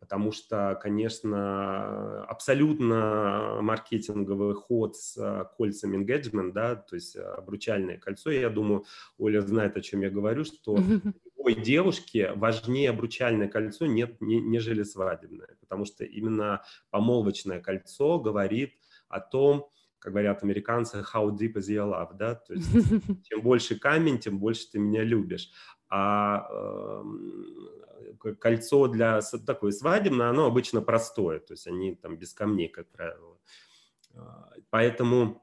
[0.00, 8.30] потому что, конечно, абсолютно маркетинговый ход с э, кольцами engagement, да, то есть обручальное кольцо,
[8.30, 8.84] я думаю,
[9.18, 10.78] Оля знает, о чем я говорю, что
[11.48, 18.74] любой девушке важнее обручальное кольцо нет, не, нежели свадебное, потому что именно помолвочное кольцо говорит
[19.08, 22.68] о том, как говорят американцы, how deep is your love, да, то есть
[23.28, 25.50] чем больше камень, тем больше ты меня любишь.
[25.90, 32.68] А э, кольцо для такое свадебное, оно обычно простое, то есть они там без камней,
[32.68, 33.38] как правило.
[34.14, 35.42] А, поэтому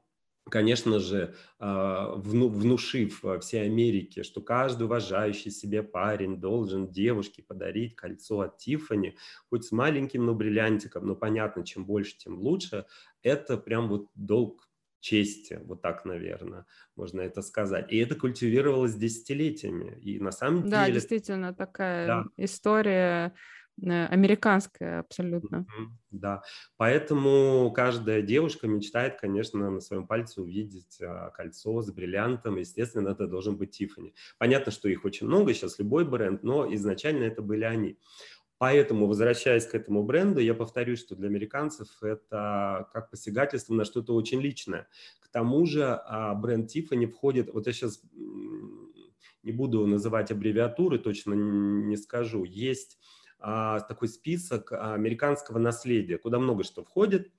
[0.50, 8.40] конечно же, а, внушив всей Америке, что каждый уважающий себе парень должен девушке подарить кольцо
[8.40, 9.16] от Тиффани,
[9.50, 12.86] хоть с маленьким, но бриллиантиком, но понятно, чем больше, тем лучше,
[13.22, 14.68] это прям вот долг
[15.00, 17.92] чести, вот так, наверное, можно это сказать.
[17.92, 19.98] И это культивировалось десятилетиями.
[20.00, 20.94] И на самом да, деле...
[20.94, 22.24] Да, действительно, такая да.
[22.36, 23.34] история
[23.82, 25.66] американская абсолютно.
[26.10, 26.42] Да,
[26.78, 32.56] поэтому каждая девушка мечтает, конечно, на своем пальце увидеть а, кольцо с бриллиантом.
[32.56, 34.14] Естественно, это должен быть Тиффани.
[34.38, 37.98] Понятно, что их очень много сейчас, любой бренд, но изначально это были они.
[38.58, 44.14] Поэтому, возвращаясь к этому бренду, я повторюсь, что для американцев это как посягательство на что-то
[44.14, 44.88] очень личное.
[45.20, 48.00] К тому же а, бренд Tiffany входит, вот я сейчас
[49.42, 52.98] не буду называть аббревиатуры, точно не скажу, есть
[53.88, 57.30] такой список американского наследия, куда много что входит.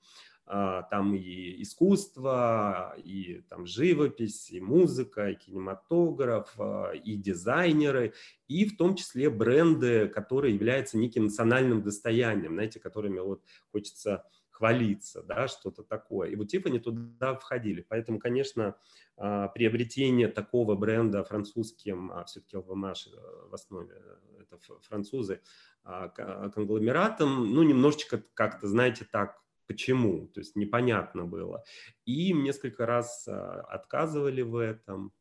[0.50, 8.14] а, там и искусство, и там живопись, и музыка, и кинематограф, а, и дизайнеры,
[8.48, 13.42] и в том числе бренды, которые являются неким национальным достоянием, знаете, которыми вот
[13.72, 14.24] хочется
[14.58, 16.30] хвалиться, да, что-то такое.
[16.30, 17.86] И вот Тиффани туда входили.
[17.88, 18.76] Поэтому, конечно,
[19.16, 25.40] а, приобретение такого бренда французским, а все-таки ЛВМАШ э, в основе э, это французы,
[25.84, 30.28] конгломератом, ну, немножечко как-то, знаете, так Почему?
[30.28, 31.62] То есть непонятно было.
[32.06, 35.12] И им несколько раз а, отказывали в этом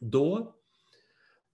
[0.00, 0.60] до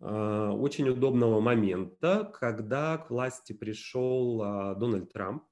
[0.01, 5.45] а, очень удобного момента, когда к власти пришел а, Дональд Трамп.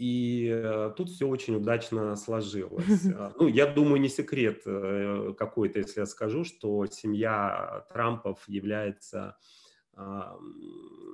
[0.00, 3.04] И э, тут все очень удачно сложилось.
[3.38, 9.36] Ну, я думаю, не секрет э, какой-то, если я скажу, что семья Трампов является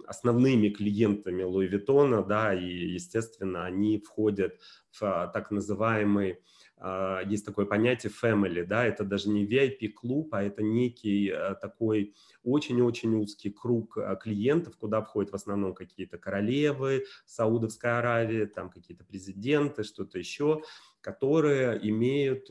[0.07, 4.59] основными клиентами Луи Виттона, да, и, естественно, они входят
[4.91, 6.39] в а, так называемый,
[6.79, 12.15] а, есть такое понятие family, да, это даже не VIP-клуб, а это некий а, такой
[12.45, 19.83] очень-очень узкий круг клиентов, куда входят в основном какие-то королевы Саудовской Аравии, там какие-то президенты,
[19.83, 20.63] что-то еще,
[21.01, 22.49] которые имеют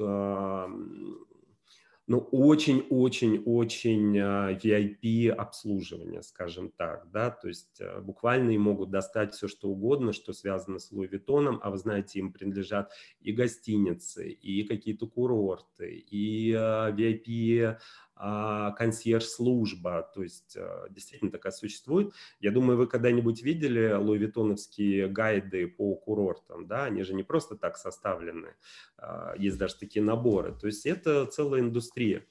[2.07, 9.33] ну, очень-очень-очень VIP а, обслуживание, скажем так, да, то есть а, буквально им могут достать
[9.33, 12.91] все, что угодно, что связано с Луи Виттоном, а вы знаете, им принадлежат
[13.21, 17.79] и гостиницы, и какие-то курорты, и VIP а, а,
[18.17, 22.13] консьерж-служба, то есть а, действительно такая существует.
[22.39, 27.77] Я думаю, вы когда-нибудь видели луивитоновские гайды по курортам, да, они же не просто так
[27.77, 28.55] составлены,
[28.97, 32.25] а, есть даже такие наборы, то есть это целая индустрия.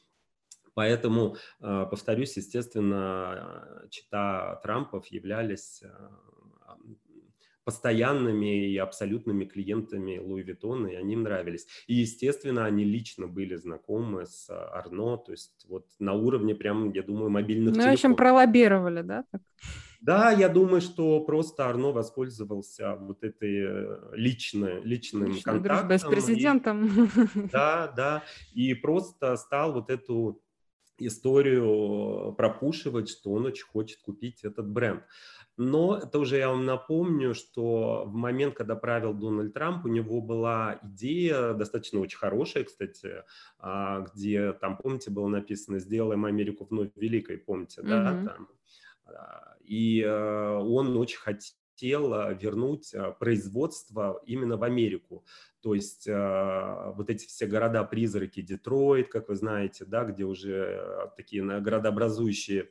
[0.77, 5.85] Поэтому, повторюсь, естественно, чита Трампов являлись
[7.65, 11.67] постоянными и абсолютными клиентами Луи Виттона, и они им нравились.
[11.87, 16.93] И, естественно, они лично были знакомы с а, Арно, то есть вот на уровне прям,
[16.93, 17.91] я думаю, мобильных ну, телефонов.
[17.91, 19.25] в общем, пролоббировали, да?
[20.05, 25.99] Да, я думаю, что просто Арно воспользовался вот этой э, лично, личным Личная контактом.
[25.99, 26.87] с президентом.
[26.87, 28.23] И, да, да,
[28.53, 30.44] и просто стал вот эту
[30.99, 35.03] историю пропушивать, что он очень хочет купить этот бренд.
[35.57, 40.81] Но тоже я вам напомню, что в момент, когда правил Дональд Трамп, у него была
[40.83, 43.23] идея, достаточно очень хорошая, кстати,
[43.59, 47.87] а, где там, помните, было написано «Сделаем Америку вновь великой», помните, mm-hmm.
[47.87, 48.25] да?
[48.25, 48.49] Там.
[49.07, 55.25] А, и э, он очень хотел э, вернуть э, производство именно в Америку.
[55.61, 62.69] То есть вот эти все города-призраки, Детройт, как вы знаете, да, где уже такие городообразующие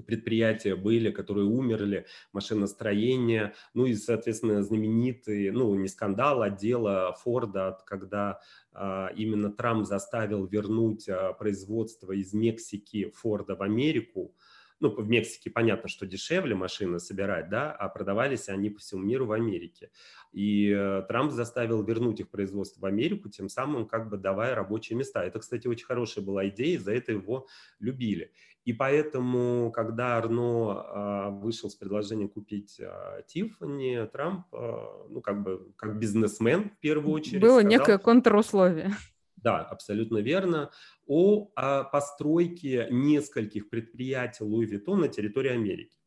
[0.00, 7.78] предприятия были, которые умерли, машиностроение, ну и, соответственно, знаменитый, ну, не скандал, а дело Форда,
[7.86, 8.40] когда
[8.72, 14.34] а, именно Трамп заставил вернуть а, производство из Мексики Форда в Америку,
[14.82, 19.26] ну, в Мексике понятно, что дешевле машины собирать, да, а продавались они по всему миру
[19.26, 19.90] в Америке.
[20.32, 24.98] И э, Трамп заставил вернуть их производство в Америку, тем самым как бы давая рабочие
[24.98, 25.22] места.
[25.22, 27.46] Это, кстати, очень хорошая была идея, за это его
[27.78, 28.32] любили.
[28.64, 35.72] И поэтому, когда Арно а, вышел с предложением купить а, Тиффани, Трамп, ну, как бы,
[35.76, 37.40] как бизнесмен в первую очередь...
[37.40, 38.90] Было сказал, некое контрусловие.
[39.42, 40.70] Да, абсолютно верно.
[41.06, 45.98] О, о постройке нескольких предприятий Луи Vuitton на территории Америки.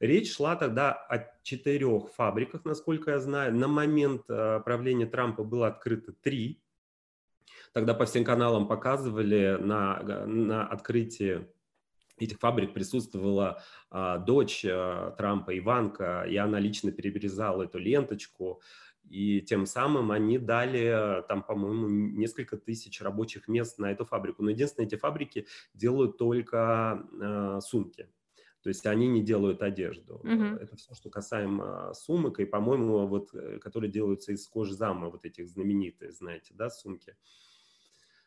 [0.00, 3.54] Речь шла тогда о четырех фабриках, насколько я знаю.
[3.54, 6.62] На момент правления Трампа было открыто три.
[7.72, 11.46] Тогда по всем каналам показывали на, на открытии
[12.18, 18.60] этих фабрик присутствовала а, дочь а, Трампа, Иванка, и она лично перерезала эту ленточку.
[19.08, 24.42] И тем самым они дали, там, по-моему, несколько тысяч рабочих мест на эту фабрику.
[24.42, 28.08] Но единственное, эти фабрики делают только э, сумки.
[28.62, 30.20] То есть они не делают одежду.
[30.22, 30.58] Mm-hmm.
[30.60, 32.38] Это все, что касаемо сумок.
[32.40, 37.16] И, по-моему, вот, э, которые делаются из кожи зама, вот этих знаменитые, знаете, да, сумки.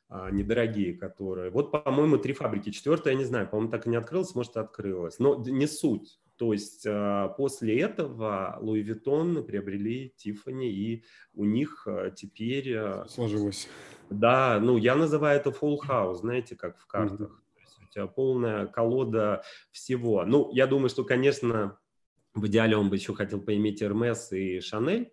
[0.07, 1.49] А, недорогие, которые...
[1.49, 2.69] Вот, по-моему, три фабрики.
[2.69, 5.19] Четвертая, я не знаю, по-моему, так и не открылась, может, открылась.
[5.19, 6.19] Но не суть.
[6.37, 12.77] То есть а, после этого Луи Vuitton приобрели Тиффани, и у них а, теперь...
[13.07, 13.69] Сложилось.
[14.09, 17.31] Да, ну, я называю это full house, знаете, как в картах.
[17.31, 17.53] Mm-hmm.
[17.55, 20.25] То есть у тебя полная колода всего.
[20.25, 21.77] Ну, я думаю, что, конечно,
[22.33, 25.11] в идеале он бы еще хотел поиметь Hermes и Шанель,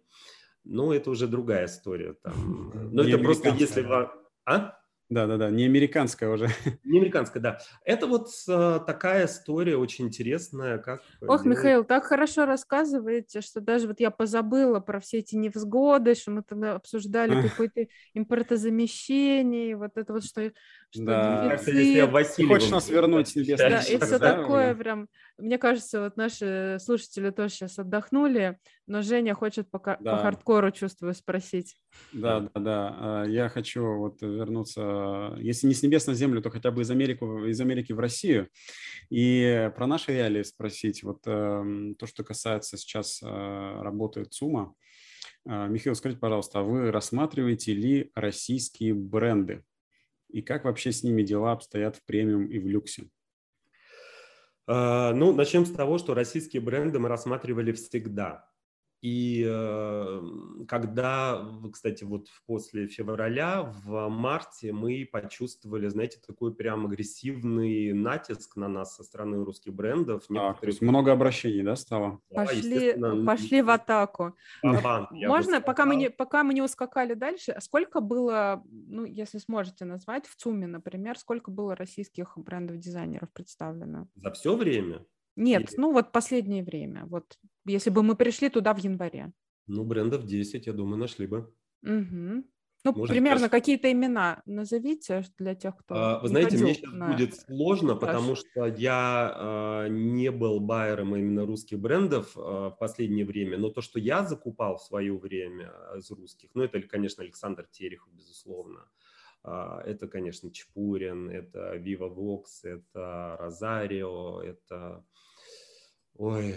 [0.65, 2.15] но это уже другая история.
[2.15, 2.91] Там.
[2.93, 3.87] Но это просто если...
[4.45, 4.77] А?
[5.13, 6.49] Да-да-да, не американская уже.
[6.85, 7.59] Не американская, да.
[7.85, 10.79] Это вот э, такая история очень интересная.
[10.79, 11.45] Как Ох, делать...
[11.45, 16.43] Михаил, так хорошо рассказываете, что даже вот я позабыла про все эти невзгоды, что мы
[16.43, 20.51] тогда обсуждали какое-то импортозамещение, вот это вот, что,
[20.93, 21.57] что да.
[21.57, 22.49] Дефицит.
[22.49, 25.09] Хочешь нас вернуть, небесный Да, и все такое прям.
[25.39, 30.17] Мне кажется, вот наши слушатели тоже сейчас отдохнули, но Женя хочет по, да.
[30.17, 31.77] по хардкору, чувствую, спросить.
[32.13, 32.97] Да, да, да.
[32.99, 36.91] А, я хочу вот вернуться, если не с небес на землю, то хотя бы из,
[36.91, 38.49] Америки, из Америки в Россию.
[39.11, 41.03] И про наши реалии спросить.
[41.03, 44.75] Вот эм, то, что касается сейчас э, работы ЦУМа.
[45.47, 49.65] Э, Михаил, скажите, пожалуйста, а вы рассматриваете ли российские бренды?
[50.33, 53.11] И как вообще с ними дела обстоят в премиум и в люксе?
[54.67, 58.52] А, ну, начнем с того, что российские бренды мы рассматривали всегда.
[59.03, 60.23] И э,
[60.69, 68.69] когда, кстати, вот после февраля, в марте мы почувствовали, знаете, такой прям агрессивный натиск на
[68.69, 70.23] нас со стороны русских брендов.
[70.31, 72.21] А, то есть много обращений, да, стало?
[72.31, 72.95] Да, пошли,
[73.27, 74.37] пошли в атаку.
[74.63, 79.39] Банк, Можно, пока мы, не, пока мы не ускакали дальше, а сколько было, ну, если
[79.39, 84.07] сможете назвать, в ЦУМе, например, сколько было российских брендов-дизайнеров представлено?
[84.15, 85.05] За все время?
[85.35, 85.81] Нет, Или...
[85.81, 87.05] ну вот последнее время.
[87.07, 89.33] Вот если бы мы пришли туда в январе.
[89.67, 91.53] Ну, брендов 10, я думаю, нашли бы.
[91.83, 92.45] Угу.
[92.85, 93.51] Ну, Может, примерно сейчас...
[93.51, 95.95] какие-то имена назовите для тех, кто.
[95.95, 97.13] А, вы знаете, мне сейчас на...
[97.13, 103.25] будет сложно, потому что я а, не был байером именно русских брендов а, в последнее
[103.25, 107.69] время, но то, что я закупал в свое время из русских, ну, это, конечно, Александр
[107.71, 108.89] Терехов, безусловно.
[109.45, 115.05] А, это, конечно, Чпурин, это Viva Vox, это Розарио, это
[116.15, 116.57] Ой,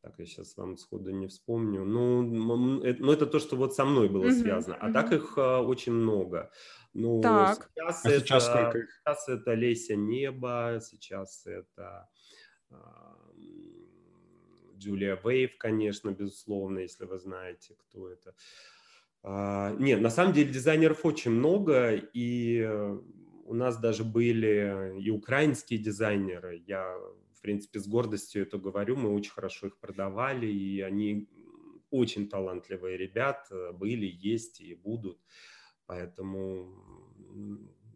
[0.00, 1.84] так я сейчас вам сходу не вспомню.
[1.84, 4.40] Ну, это, ну, это то, что вот со мной было mm-hmm.
[4.40, 4.76] связано.
[4.76, 4.92] А mm-hmm.
[4.92, 6.50] так их а, очень много.
[6.94, 7.70] Ну, так.
[7.74, 8.90] сейчас, а это, сейчас, сколько их?
[8.90, 12.08] сейчас это Леся Небо, сейчас это
[12.70, 13.16] а,
[14.76, 18.34] Джулия Вейв, конечно, безусловно, если вы знаете, кто это.
[19.24, 22.62] А, нет, на самом деле дизайнеров очень много, и
[23.44, 26.62] у нас даже были и украинские дизайнеры.
[26.66, 26.96] Я
[27.38, 31.28] в принципе, с гордостью это говорю, мы очень хорошо их продавали, и они
[31.90, 35.18] очень талантливые ребят были, есть и будут.
[35.86, 36.84] Поэтому,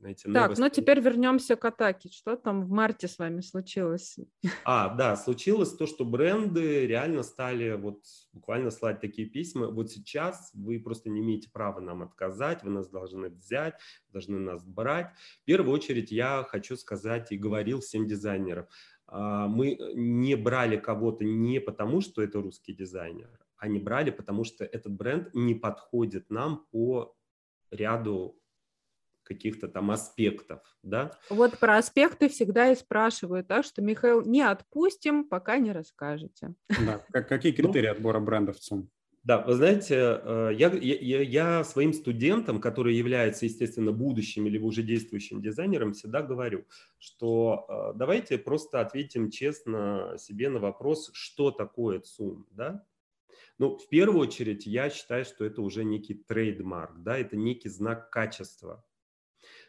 [0.00, 2.08] знаете, Так, ну теперь вернемся к атаке.
[2.08, 4.16] Что там в марте с вами случилось?
[4.64, 9.68] А, да, случилось то, что бренды реально стали вот буквально слать такие письма.
[9.68, 13.74] Вот сейчас вы просто не имеете права нам отказать, вы нас должны взять,
[14.08, 15.12] должны нас брать.
[15.42, 18.66] В первую очередь я хочу сказать и говорил всем дизайнерам,
[19.12, 24.64] мы не брали кого-то не потому, что это русский дизайнер, а не брали, потому что
[24.64, 27.14] этот бренд не подходит нам по
[27.70, 28.38] ряду
[29.22, 31.16] каких-то там аспектов, да?
[31.30, 36.54] Вот про аспекты всегда и спрашивают, так что, Михаил, не отпустим, пока не расскажете.
[36.68, 37.04] Да.
[37.22, 38.90] Какие ну, критерии отбора брендов ЦУМ?
[39.24, 44.82] Да, вы знаете, э, я, я, я своим студентам, которые являются, естественно, будущим или уже
[44.82, 46.64] действующим дизайнером, всегда говорю,
[46.98, 52.84] что э, давайте просто ответим честно себе на вопрос, что такое ЦУМ, да?
[53.58, 58.10] Ну, в первую очередь, я считаю, что это уже некий трейдмарк, да, это некий знак
[58.10, 58.84] качества,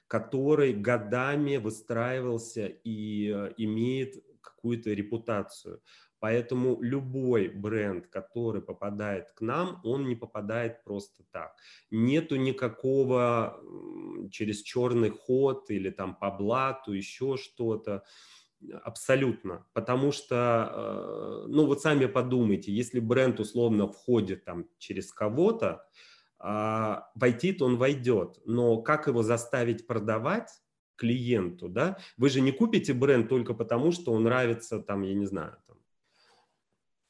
[0.08, 5.82] который годами выстраивался и э, имеет какую-то репутацию.
[6.24, 11.54] Поэтому любой бренд, который попадает к нам, он не попадает просто так.
[11.92, 13.62] Нету никакого
[14.32, 18.06] через черный ход или там по блату, еще что-то.
[18.84, 19.66] Абсолютно.
[19.74, 25.86] Потому что, э, ну вот сами подумайте, если бренд условно входит там через кого-то,
[26.40, 28.40] а, войти-то он войдет.
[28.46, 30.52] Но как его заставить продавать,
[30.96, 31.98] клиенту, да?
[32.16, 35.83] Вы же не купите бренд только потому, что он нравится там, я не знаю, там,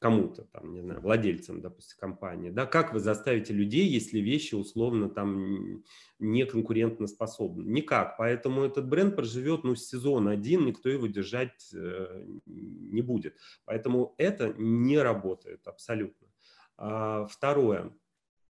[0.04, 5.08] кому-то, там, не знаю, владельцам, допустим, компании, да, как вы заставите людей, если вещи условно
[5.08, 5.82] там
[6.18, 7.62] не конкурентно способны?
[7.62, 14.14] Никак, поэтому этот бренд проживет, ну, сезон один, никто его держать э, не будет, поэтому
[14.18, 16.28] это не работает абсолютно.
[16.76, 17.90] А, второе,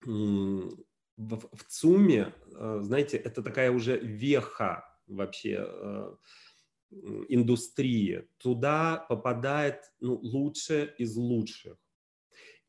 [0.04, 0.68] в,
[1.16, 6.14] в ЦУМе, э, знаете, это такая уже веха вообще э,
[6.90, 11.76] индустрии, туда попадает ну, лучшее из лучших.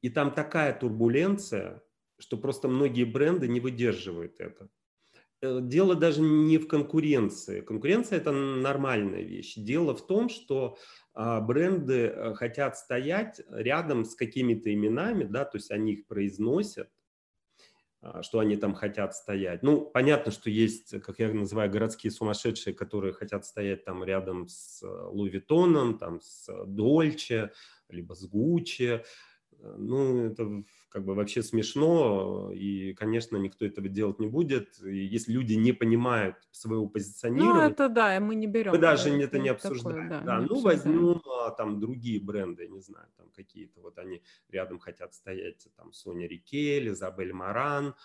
[0.01, 1.81] И там такая турбуленция,
[2.17, 4.69] что просто многие бренды не выдерживают это.
[5.41, 7.61] Э, дело даже не в конкуренции.
[7.61, 9.55] Конкуренция– это нормальная вещь.
[9.55, 10.77] Дело в том, что
[11.13, 16.89] а, бренды э, хотят стоять рядом с какими-то именами, да, то есть они их произносят,
[18.21, 19.63] что они там хотят стоять.
[19.63, 24.81] Ну, понятно, что есть, как я называю, городские сумасшедшие, которые хотят стоять там рядом с
[24.83, 27.51] Луи Виттоном, там с Дольче,
[27.89, 29.03] либо с Гуччи.
[29.61, 34.81] Ну, это как бы вообще смешно, и, конечно, никто этого делать не будет.
[34.81, 37.65] И если люди не понимают своего ну, позиционирования...
[37.65, 38.71] Ну, это да, мы не берем.
[38.71, 40.09] Мы даже это, это не обсуждаем.
[40.09, 40.39] Такое, да, да.
[40.39, 40.77] Не ну, обсуждаем.
[40.77, 45.93] возьмем а, там другие бренды, не знаю, там какие-то, вот они рядом хотят стоять, там,
[45.93, 47.95] Соня Рикель, Изабель Маран,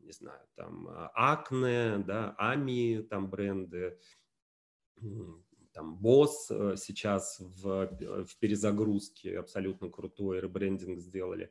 [0.00, 3.98] не знаю, там, Акне, да, Ами, там бренды,
[5.74, 11.50] там Босс э, сейчас в, э, в перезагрузке абсолютно крутой ребрендинг сделали.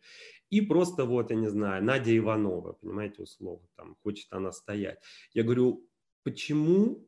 [0.49, 4.99] И просто вот, я не знаю, Надя Иванова, понимаете, условно, там хочет она стоять.
[5.33, 5.85] Я говорю,
[6.23, 7.05] почему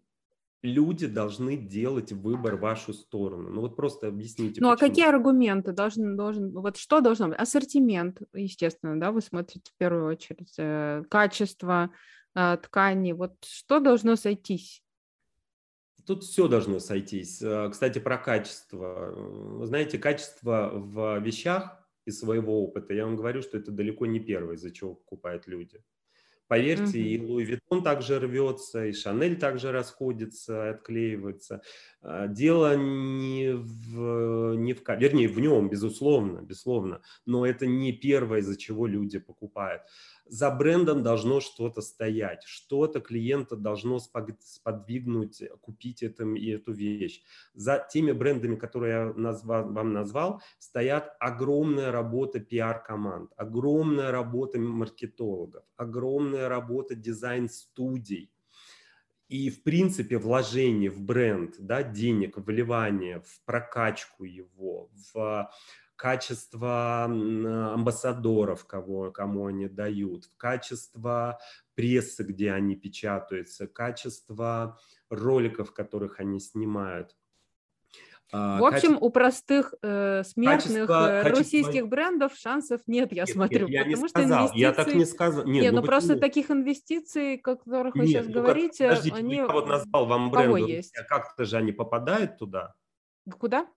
[0.62, 3.50] люди должны делать выбор в вашу сторону.
[3.50, 4.62] Ну вот просто объясните.
[4.62, 4.88] Ну почему.
[4.88, 7.38] а какие аргументы должен, должен, вот что должно быть?
[7.38, 11.92] Ассортимент, естественно, да, вы смотрите в первую очередь, э, качество
[12.34, 14.84] ткани, вот что должно сойтись?
[16.06, 17.42] Тут все должно сойтись.
[17.42, 19.12] Э, кстати, про качество.
[19.16, 24.20] Вы знаете, качество в вещах из своего опыта, я вам говорю, что это далеко не
[24.20, 25.82] первое, из-за чего покупают люди.
[26.48, 27.08] Поверьте, mm-hmm.
[27.08, 31.64] и Луи Виттон также рвется, и Шанель также расходится, отклеивается.
[32.02, 38.42] А, дело не в, не в, вернее, в нем, безусловно, безусловно, но это не первое,
[38.42, 39.82] из-за чего люди покупают
[40.28, 47.22] за брендом должно что-то стоять, что-то клиента должно сподвигнуть купить это, и эту вещь.
[47.54, 55.64] За теми брендами, которые я назвал, вам назвал, стоят огромная работа пиар-команд, огромная работа маркетологов,
[55.76, 58.32] огромная работа дизайн-студий.
[59.28, 65.50] И, в принципе, вложение в бренд, да, денег, вливание в прокачку его, в
[65.96, 71.40] качество амбассадоров, кого, кому они дают, качество
[71.76, 74.80] прессы, где они печатаются, качество
[75.10, 77.16] роликов, которых они снимают.
[78.32, 81.88] А, в общем, качество, у простых э, смертных качество, э, российских качество...
[81.88, 83.68] брендов шансов нет, я нет, смотрю.
[83.68, 84.60] Нет, я не сказал, инвестиции...
[84.60, 85.46] я так не сказал.
[85.46, 89.16] Нет, нет ну, ну просто таких инвестиций, о которых вы нет, сейчас ну, говорите, подождите,
[89.16, 89.36] они...
[89.36, 90.94] Я вот назвал вам бренды, есть?
[91.08, 92.74] как-то же они попадают туда.
[93.38, 93.68] Куда?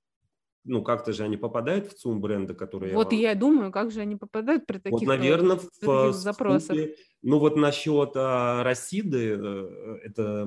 [0.68, 2.94] Ну, как-то же они попадают в ЦУМ бренда, которые...
[2.94, 6.12] Вот я, я думаю, как же они попадают при таких, вот, наверное, в, таких э,
[6.12, 6.76] запросах.
[6.76, 10.46] ЦУМе, ну, вот насчет а, Расиды, э, это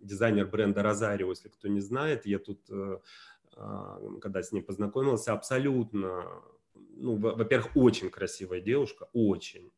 [0.00, 2.98] дизайнер бренда Розарио, если кто не знает, я тут, э,
[3.56, 6.24] а, когда с ней познакомился, абсолютно,
[6.96, 9.70] ну, во-первых, очень красивая девушка, очень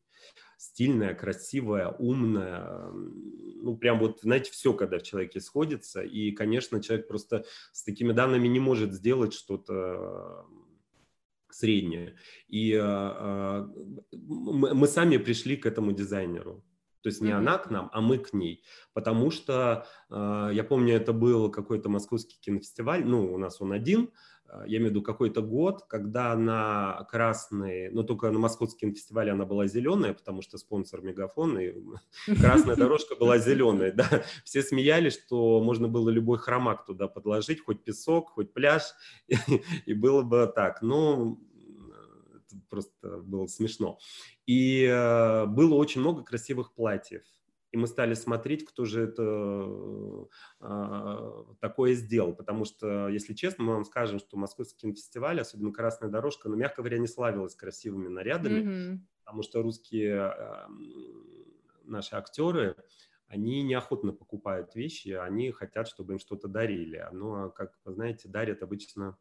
[0.57, 2.89] стильная, красивая, умная.
[2.91, 6.01] Ну, прям вот, знаете, все, когда в человеке сходится.
[6.01, 10.45] И, конечно, человек просто с такими данными не может сделать что-то
[11.49, 12.15] среднее.
[12.47, 13.67] И э,
[14.11, 16.63] мы сами пришли к этому дизайнеру.
[17.03, 17.33] То есть не mm-hmm.
[17.33, 18.63] она к нам, а мы к ней.
[18.93, 24.03] Потому что, э, я помню, это был какой-то московский кинофестиваль, ну, у нас он один,
[24.05, 24.09] а,
[24.65, 29.45] я имею в виду какой-то год, когда на красный, ну только на московском фестивале она
[29.45, 31.73] была зеленая, потому что спонсор Мегафон, и
[32.39, 34.23] красная дорожка была зеленая, да.
[34.43, 38.83] Все смеялись, что можно было любой хромак туда подложить, хоть песок, хоть пляж,
[39.85, 40.81] и было бы так.
[40.81, 41.37] Но
[42.35, 43.97] это просто было смешно.
[44.45, 47.23] И э, было очень много красивых платьев
[47.73, 50.29] и мы стали смотреть, кто же это
[50.61, 52.35] э, такое сделал.
[52.35, 56.83] Потому что, если честно, мы вам скажем, что Московский кинофестиваль, особенно «Красная дорожка», ну, мягко
[56.83, 58.97] говоря, не славилась красивыми нарядами, mm-hmm.
[59.25, 60.67] потому что русские э,
[61.83, 62.75] наши актеры,
[63.25, 67.07] они неохотно покупают вещи, они хотят, чтобы им что-то дарили.
[67.11, 69.17] Но, как вы знаете, дарят обычно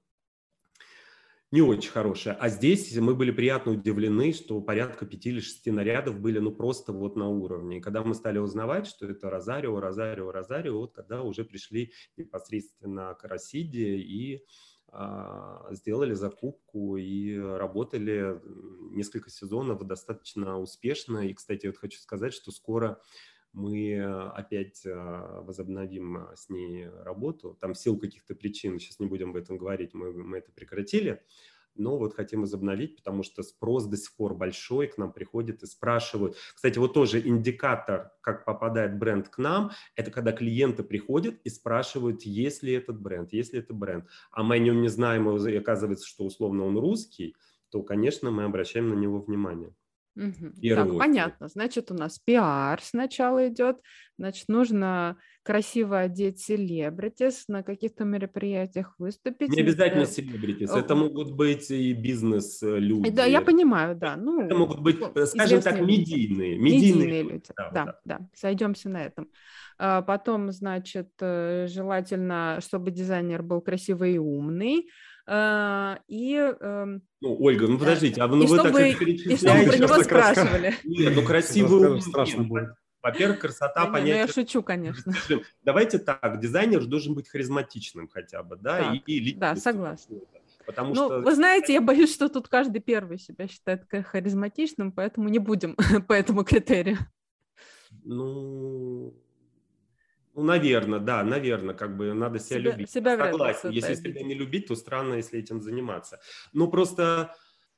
[1.52, 2.34] не очень хорошая.
[2.34, 6.92] А здесь мы были приятно удивлены, что порядка пяти или шести нарядов были ну просто
[6.92, 7.78] вот на уровне.
[7.78, 13.14] И когда мы стали узнавать, что это Розарио, Розарио, Розарио, вот тогда уже пришли непосредственно
[13.14, 14.42] к Росиде и
[14.88, 18.40] а, сделали закупку и работали
[18.90, 21.28] несколько сезонов достаточно успешно.
[21.28, 22.98] И, кстати, вот хочу сказать, что скоро
[23.52, 24.02] мы
[24.34, 27.56] опять а, возобновим а, с ней работу.
[27.60, 31.22] Там в силу каких-то причин, сейчас не будем об этом говорить, мы, мы это прекратили,
[31.74, 35.66] но вот хотим возобновить, потому что спрос до сих пор большой, к нам приходят и
[35.66, 36.36] спрашивают.
[36.54, 42.22] Кстати, вот тоже индикатор, как попадает бренд к нам, это когда клиенты приходят и спрашивают,
[42.22, 44.06] есть ли этот бренд, есть ли это бренд.
[44.30, 47.36] А мы о нем не знаем, и оказывается, что условно он русский,
[47.70, 49.74] то, конечно, мы обращаем на него внимание.
[50.14, 50.74] Угу.
[50.74, 51.48] Так, понятно.
[51.48, 53.78] Значит, у нас пиар сначала идет.
[54.18, 59.48] Значит, нужно красиво одеть селебритис, на каких-то мероприятиях выступить.
[59.48, 63.10] Не обязательно селебритис, это могут быть и бизнес-люди.
[63.10, 64.16] Да, я понимаю, да.
[64.16, 66.58] Ну, это могут быть, ну, скажем так, медийные.
[66.58, 68.20] Медийные, медийные люди, да, да, вот да.
[68.34, 69.28] Сойдемся на этом.
[69.78, 74.88] А потом, значит, э, желательно, чтобы дизайнер был красивый и умный.
[75.26, 76.34] А, и...
[76.36, 79.34] Эм, ну, Ольга, ну подождите, а ну, вы так перечисляете.
[79.34, 80.74] И чтобы про него спрашивали.
[80.84, 82.70] Нет, ну красивый страшно будет.
[83.02, 84.16] Во-первых, красота, да понятие...
[84.16, 85.12] я шучу, конечно.
[85.62, 88.78] Давайте так, дизайнер должен быть харизматичным хотя бы, да?
[88.78, 90.18] Так, и, и да, согласна.
[90.64, 91.20] Потому ну, что...
[91.20, 96.12] вы знаете, я боюсь, что тут каждый первый себя считает харизматичным, поэтому не будем по
[96.12, 96.98] этому критерию.
[98.04, 99.14] Ну,
[100.34, 102.90] ну, наверное, да, наверное, как бы надо себя, себя любить.
[102.90, 103.70] Себя Согласен.
[103.70, 106.20] Если себя не любить, то странно, если этим заниматься.
[106.52, 107.34] Ну, просто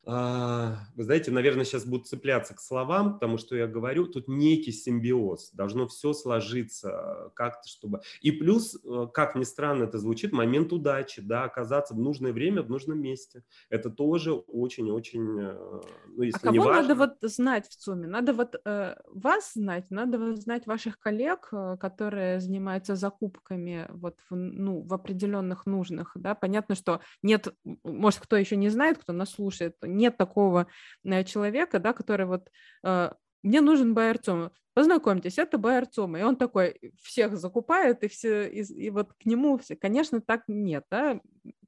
[0.06, 5.50] вы знаете, наверное, сейчас будут цепляться к словам, потому что я говорю, тут некий симбиоз,
[5.52, 8.00] должно все сложиться как-то, чтобы...
[8.20, 12.62] И плюс, э, как ни странно это звучит, момент удачи, да, оказаться в нужное время
[12.62, 13.44] в нужном месте.
[13.70, 15.40] Это тоже очень-очень...
[15.40, 16.82] Э, ну, если а кого важно...
[16.82, 18.06] надо вот знать в ЦУМе?
[18.06, 24.34] Надо вот э, вас знать, надо знать ваших коллег, э, которые занимаются закупками вот в,
[24.34, 29.30] ну, в определенных нужных, да, понятно, что нет, может, кто еще не знает, кто нас
[29.30, 30.66] слушает, нет такого
[31.04, 32.50] э, человека, да, который вот
[32.82, 33.10] э,
[33.42, 34.50] мне нужен байер ЦУМ.
[34.74, 36.16] Познакомьтесь, это байер ЦУМ.
[36.16, 39.76] И он такой всех закупает, и, все, и, и вот к нему все.
[39.76, 40.84] Конечно, так нет.
[40.90, 41.20] Да?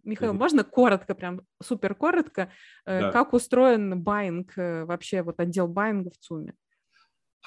[0.02, 2.50] Михаил, mm можно коротко, прям супер коротко,
[2.84, 3.12] э, да.
[3.12, 6.54] как устроен байинг, вообще вот отдел байинга в ЦУМе?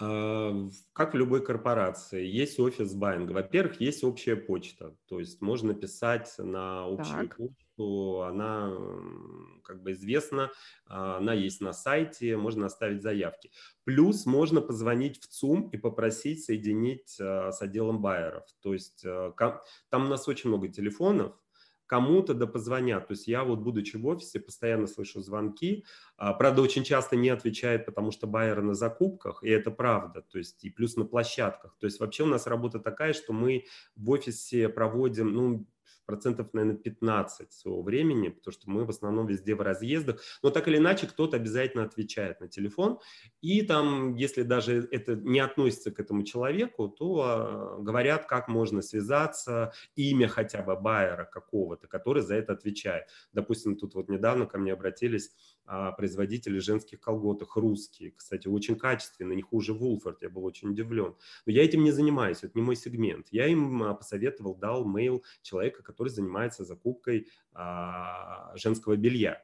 [0.02, 3.34] А, как в любой корпорации, есть офис байинга.
[3.34, 7.38] Во-первых, есть общая почта, то есть можно писать на общую так.
[7.38, 8.74] почту она
[9.64, 10.52] как бы известна,
[10.86, 13.52] а, она есть на сайте, можно оставить заявки.
[13.84, 18.45] Плюс можно позвонить в ЦУМ и попросить соединить а, с отделом байеров.
[18.62, 21.36] То есть там у нас очень много телефонов,
[21.90, 23.08] кому-то да позвонят.
[23.08, 25.84] То есть я вот, будучи в офисе, постоянно слышу звонки.
[26.18, 30.22] Правда, очень часто не отвечает, потому что байеры на закупках, и это правда.
[30.22, 31.76] То есть и плюс на площадках.
[31.80, 33.66] То есть вообще у нас работа такая, что мы
[33.96, 35.66] в офисе проводим, ну,
[36.10, 40.68] процентов, наверное, 15 своего времени, потому что мы в основном везде в разъездах, но так
[40.68, 42.97] или иначе кто-то обязательно отвечает на телефон,
[43.41, 48.82] и там, если даже это не относится к этому человеку, то э, говорят, как можно
[48.82, 53.05] связаться, имя хотя бы байера какого-то, который за это отвечает.
[53.32, 55.30] Допустим, тут вот недавно ко мне обратились
[55.97, 61.15] производители женских колготок русские, кстати, очень качественные, не хуже Вулфорд, я был очень удивлен.
[61.45, 63.28] Но я этим не занимаюсь, это не мой сегмент.
[63.32, 69.43] Я им а, посоветовал, дал мейл человека, который занимается закупкой а, женского белья.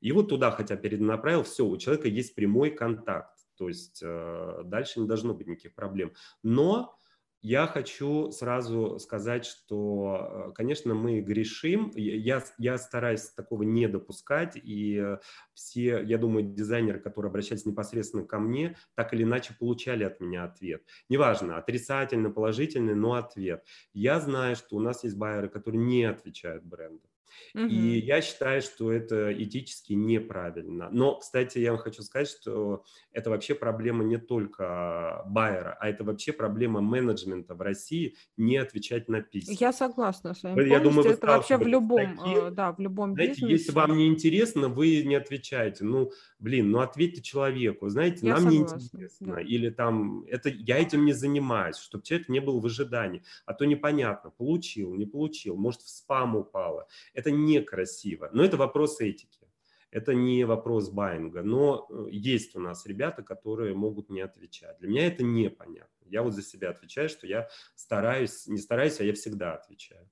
[0.00, 5.00] И вот туда хотя перенаправил, все, у человека есть прямой контакт, то есть э, дальше
[5.00, 6.12] не должно быть никаких проблем.
[6.42, 6.98] Но
[7.44, 11.92] я хочу сразу сказать, что, э, конечно, мы грешим.
[11.94, 14.56] Я, я стараюсь такого не допускать.
[14.56, 15.18] И
[15.52, 20.44] все, я думаю, дизайнеры, которые обращались непосредственно ко мне, так или иначе получали от меня
[20.44, 20.84] ответ.
[21.10, 23.62] Неважно, отрицательный, положительный, но ответ.
[23.92, 27.06] Я знаю, что у нас есть байеры, которые не отвечают бренду.
[27.54, 27.66] Угу.
[27.66, 30.88] И я считаю, что это этически неправильно.
[30.90, 36.04] Но, кстати, я вам хочу сказать, что это вообще проблема не только байера, а это
[36.04, 39.54] вообще проблема менеджмента в России не отвечать на письма.
[39.58, 40.68] Я согласна с вами.
[40.68, 43.52] Я думаю, это вообще в любом, таким, э, да, в любом знаете, бизнесе.
[43.54, 45.84] Если вам не интересно, вы не отвечаете.
[45.84, 47.88] Ну, блин, ну ответьте человеку.
[47.88, 49.34] Знаете, я нам согласна, не интересно.
[49.34, 49.40] Да.
[49.40, 53.22] Или там, это я этим не занимаюсь, чтобы человек не был в ожидании.
[53.46, 56.86] А то непонятно, получил, не получил, может в спам упало.
[57.12, 58.30] Это некрасиво.
[58.32, 59.48] Но это вопрос этики.
[59.90, 61.42] Это не вопрос байинга.
[61.42, 64.78] Но э, есть у нас ребята, которые могут не отвечать.
[64.80, 66.04] Для меня это непонятно.
[66.06, 70.10] Я вот за себя отвечаю, что я стараюсь, не стараюсь, а я всегда отвечаю.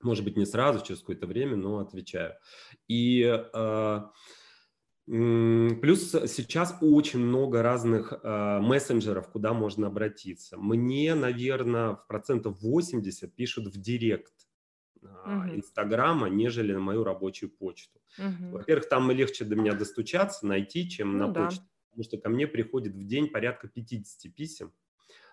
[0.00, 2.36] Может быть, не сразу, через какое-то время, но отвечаю.
[2.88, 4.00] И э,
[5.10, 10.56] Плюс сейчас очень много разных э, мессенджеров, куда можно обратиться.
[10.56, 14.32] Мне, наверное, в процентов 80 пишут в директ
[15.02, 15.56] uh-huh.
[15.56, 18.00] Инстаграма, нежели на мою рабочую почту.
[18.18, 18.50] Uh-huh.
[18.50, 21.50] Во-первых, там легче до меня достучаться, найти, чем ну, на да.
[21.90, 24.72] потому что ко мне приходит в день порядка 50 писем.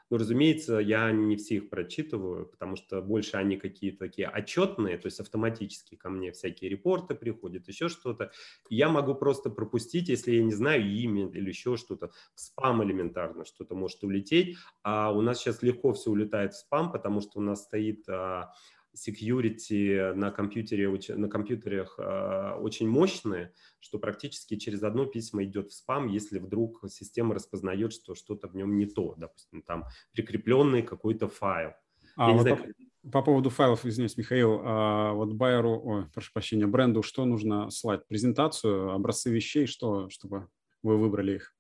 [0.09, 5.07] Но, разумеется, я не все их прочитываю, потому что больше они какие-то такие отчетные, то
[5.07, 8.32] есть автоматически ко мне всякие репорты приходят, еще что-то.
[8.70, 12.11] Я могу просто пропустить, если я не знаю имя или еще что-то.
[12.36, 14.55] В спам элементарно что-то может улететь.
[14.82, 18.53] А у нас сейчас легко все улетает в спам, потому что у нас стоит а,
[18.98, 22.00] security на компьютере, на компьютерах
[22.60, 28.16] очень мощные, что практически через одно письмо идет в спам, если вдруг система распознает, что
[28.16, 31.72] что-то в нем не то, допустим, там прикрепленный какой-то файл.
[32.16, 32.74] А, вот знаю,
[33.04, 37.70] по, по поводу файлов, извиняюсь, Михаил, а вот байеру, ой, прошу прощения, бренду, что нужно
[37.70, 38.08] слать?
[38.08, 40.48] Презентацию, образцы вещей, что, чтобы
[40.82, 41.57] вы выбрали их?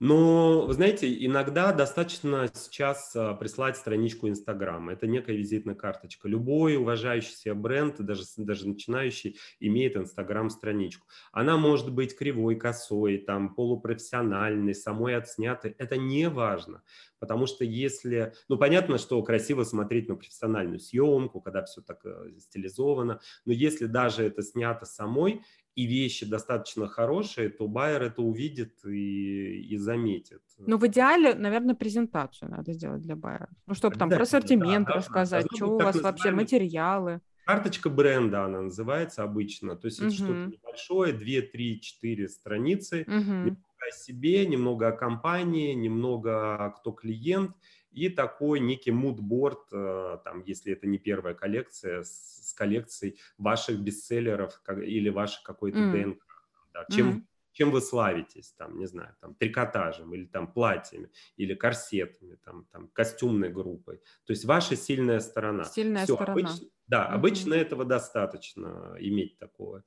[0.00, 4.92] Но, вы знаете, иногда достаточно сейчас а, прислать страничку Инстаграма.
[4.92, 6.28] Это некая визитная карточка.
[6.28, 11.08] Любой уважающий себя бренд, даже, даже начинающий, имеет Инстаграм-страничку.
[11.32, 15.74] Она может быть кривой, косой, там, полупрофессиональной, самой отснятой.
[15.78, 16.82] Это не важно.
[17.18, 18.32] Потому что если...
[18.48, 23.20] Ну, понятно, что красиво смотреть на профессиональную съемку, когда все так э, стилизовано.
[23.44, 25.42] Но если даже это снято самой,
[25.78, 30.42] и вещи достаточно хорошие, то байер это увидит и, и заметит.
[30.58, 33.48] Ну, в идеале, наверное, презентацию надо сделать для байера.
[33.64, 37.20] Ну, чтобы там про ассортимент да, рассказать, да, что у вас вообще материалы.
[37.44, 39.76] Карточка бренда она называется обычно.
[39.76, 40.14] То есть это угу.
[40.14, 43.02] что-то небольшое, 2, 3, 4 страницы.
[43.02, 43.14] Угу.
[43.14, 47.52] Немного о себе, немного о компании, немного кто клиент–
[47.98, 53.80] и такой некий мудборд, э, там, если это не первая коллекция, с, с коллекцией ваших
[53.80, 55.92] бестселлеров или вашей какой-то mm.
[55.92, 56.24] ДНК.
[56.72, 57.22] Да, чем, mm.
[57.52, 62.88] чем вы славитесь, там, не знаю, там, трикотажем или там платьями, или корсетами, там, там,
[62.88, 63.98] костюмной группой.
[64.24, 65.64] То есть ваша сильная сторона.
[65.64, 66.32] Сильная Все, сторона.
[66.32, 67.14] Обычно, да, mm-hmm.
[67.14, 69.82] обычно этого достаточно иметь такое.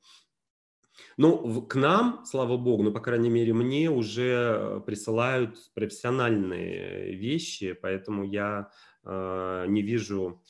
[1.17, 8.23] Ну, к нам, слава богу, ну, по крайней мере, мне уже присылают профессиональные вещи, поэтому
[8.23, 8.71] я
[9.03, 10.41] э, не вижу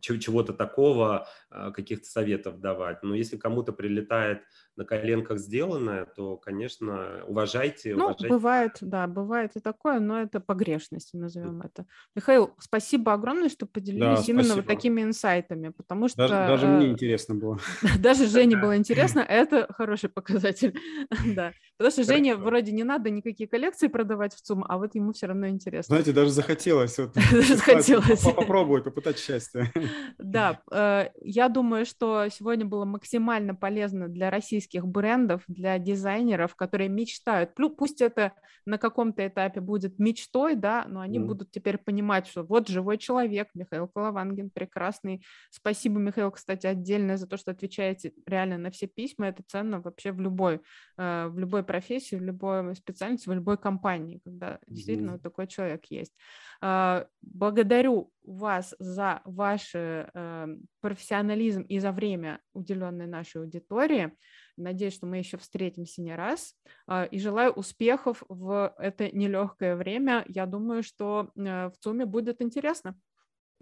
[0.00, 3.02] чего-то такого, а, каких-то советов давать.
[3.02, 4.42] Но если кому-то прилетает
[4.76, 7.94] на коленках сделанное, то, конечно, уважайте.
[7.94, 8.28] Ну, уважайте.
[8.28, 11.86] бывает, да, бывает и такое, но это погрешность, назовем это.
[12.14, 16.16] Михаил, спасибо огромное, что поделились да, именно вот такими инсайтами, потому что...
[16.16, 17.58] Даже, даже мне интересно было.
[17.98, 20.74] Даже Жене было интересно, это хороший показатель,
[21.34, 21.52] да.
[21.76, 25.26] Потому что Жене вроде не надо никакие коллекции продавать в ЦУМ, а вот ему все
[25.26, 25.96] равно интересно.
[25.96, 26.96] Знаете, даже захотелось.
[26.96, 28.22] Даже захотелось.
[28.22, 29.70] Попробовать, попытать счастье.
[30.18, 34.30] Да, э, я думаю, что сегодня было максимально полезно для
[34.62, 37.54] российских брендов, для дизайнеров, которые мечтают.
[37.76, 38.32] Пусть это
[38.64, 41.24] на каком-то этапе будет мечтой, да, но они mm.
[41.24, 45.24] будут теперь понимать, что вот живой человек, Михаил Коловангин, прекрасный.
[45.50, 49.26] Спасибо, Михаил, кстати, отдельно за то, что отвечаете реально на все письма.
[49.26, 50.60] Это ценно вообще в любой,
[50.98, 55.12] э, в любой профессии, в любой специальности, в любой компании, когда действительно mm.
[55.12, 56.12] вот такой человек есть.
[56.60, 60.46] А, благодарю вас за ваш э,
[60.82, 64.12] профессионализм и за время, уделенное нашей аудитории.
[64.58, 66.54] Надеюсь, что мы еще встретимся не раз.
[66.86, 70.24] А, и желаю успехов в это нелегкое время.
[70.28, 72.98] Я думаю, что э, в ЦУМе будет интересно.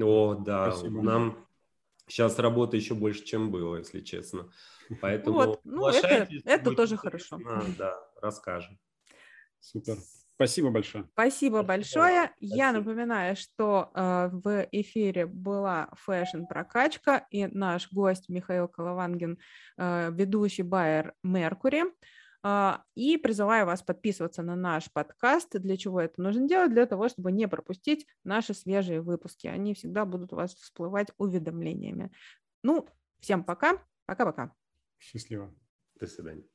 [0.01, 1.03] О, да, Спасибо.
[1.03, 1.47] нам
[2.09, 4.51] сейчас работы еще больше, чем было, если честно.
[5.01, 7.39] Поэтому вот, ну, это, это тоже хорошо.
[7.79, 8.79] Да, расскажем.
[9.61, 9.99] Супер.
[10.41, 11.05] Спасибо большое.
[11.13, 12.31] Спасибо большое.
[12.39, 12.55] Спасибо.
[12.57, 19.39] Я напоминаю, что э, в эфире была фэшн-прокачка и наш гость Михаил Коловангин,
[19.77, 21.85] э, ведущий байер Меркури.
[22.43, 25.61] Э, и призываю вас подписываться на наш подкаст.
[25.61, 26.73] Для чего это нужно делать?
[26.73, 29.47] Для того, чтобы не пропустить наши свежие выпуски.
[29.47, 32.11] Они всегда будут у вас всплывать уведомлениями.
[32.63, 32.89] Ну,
[33.21, 33.85] всем пока.
[34.07, 34.55] Пока-пока.
[34.99, 35.55] Счастливо.
[35.97, 36.50] До свидания.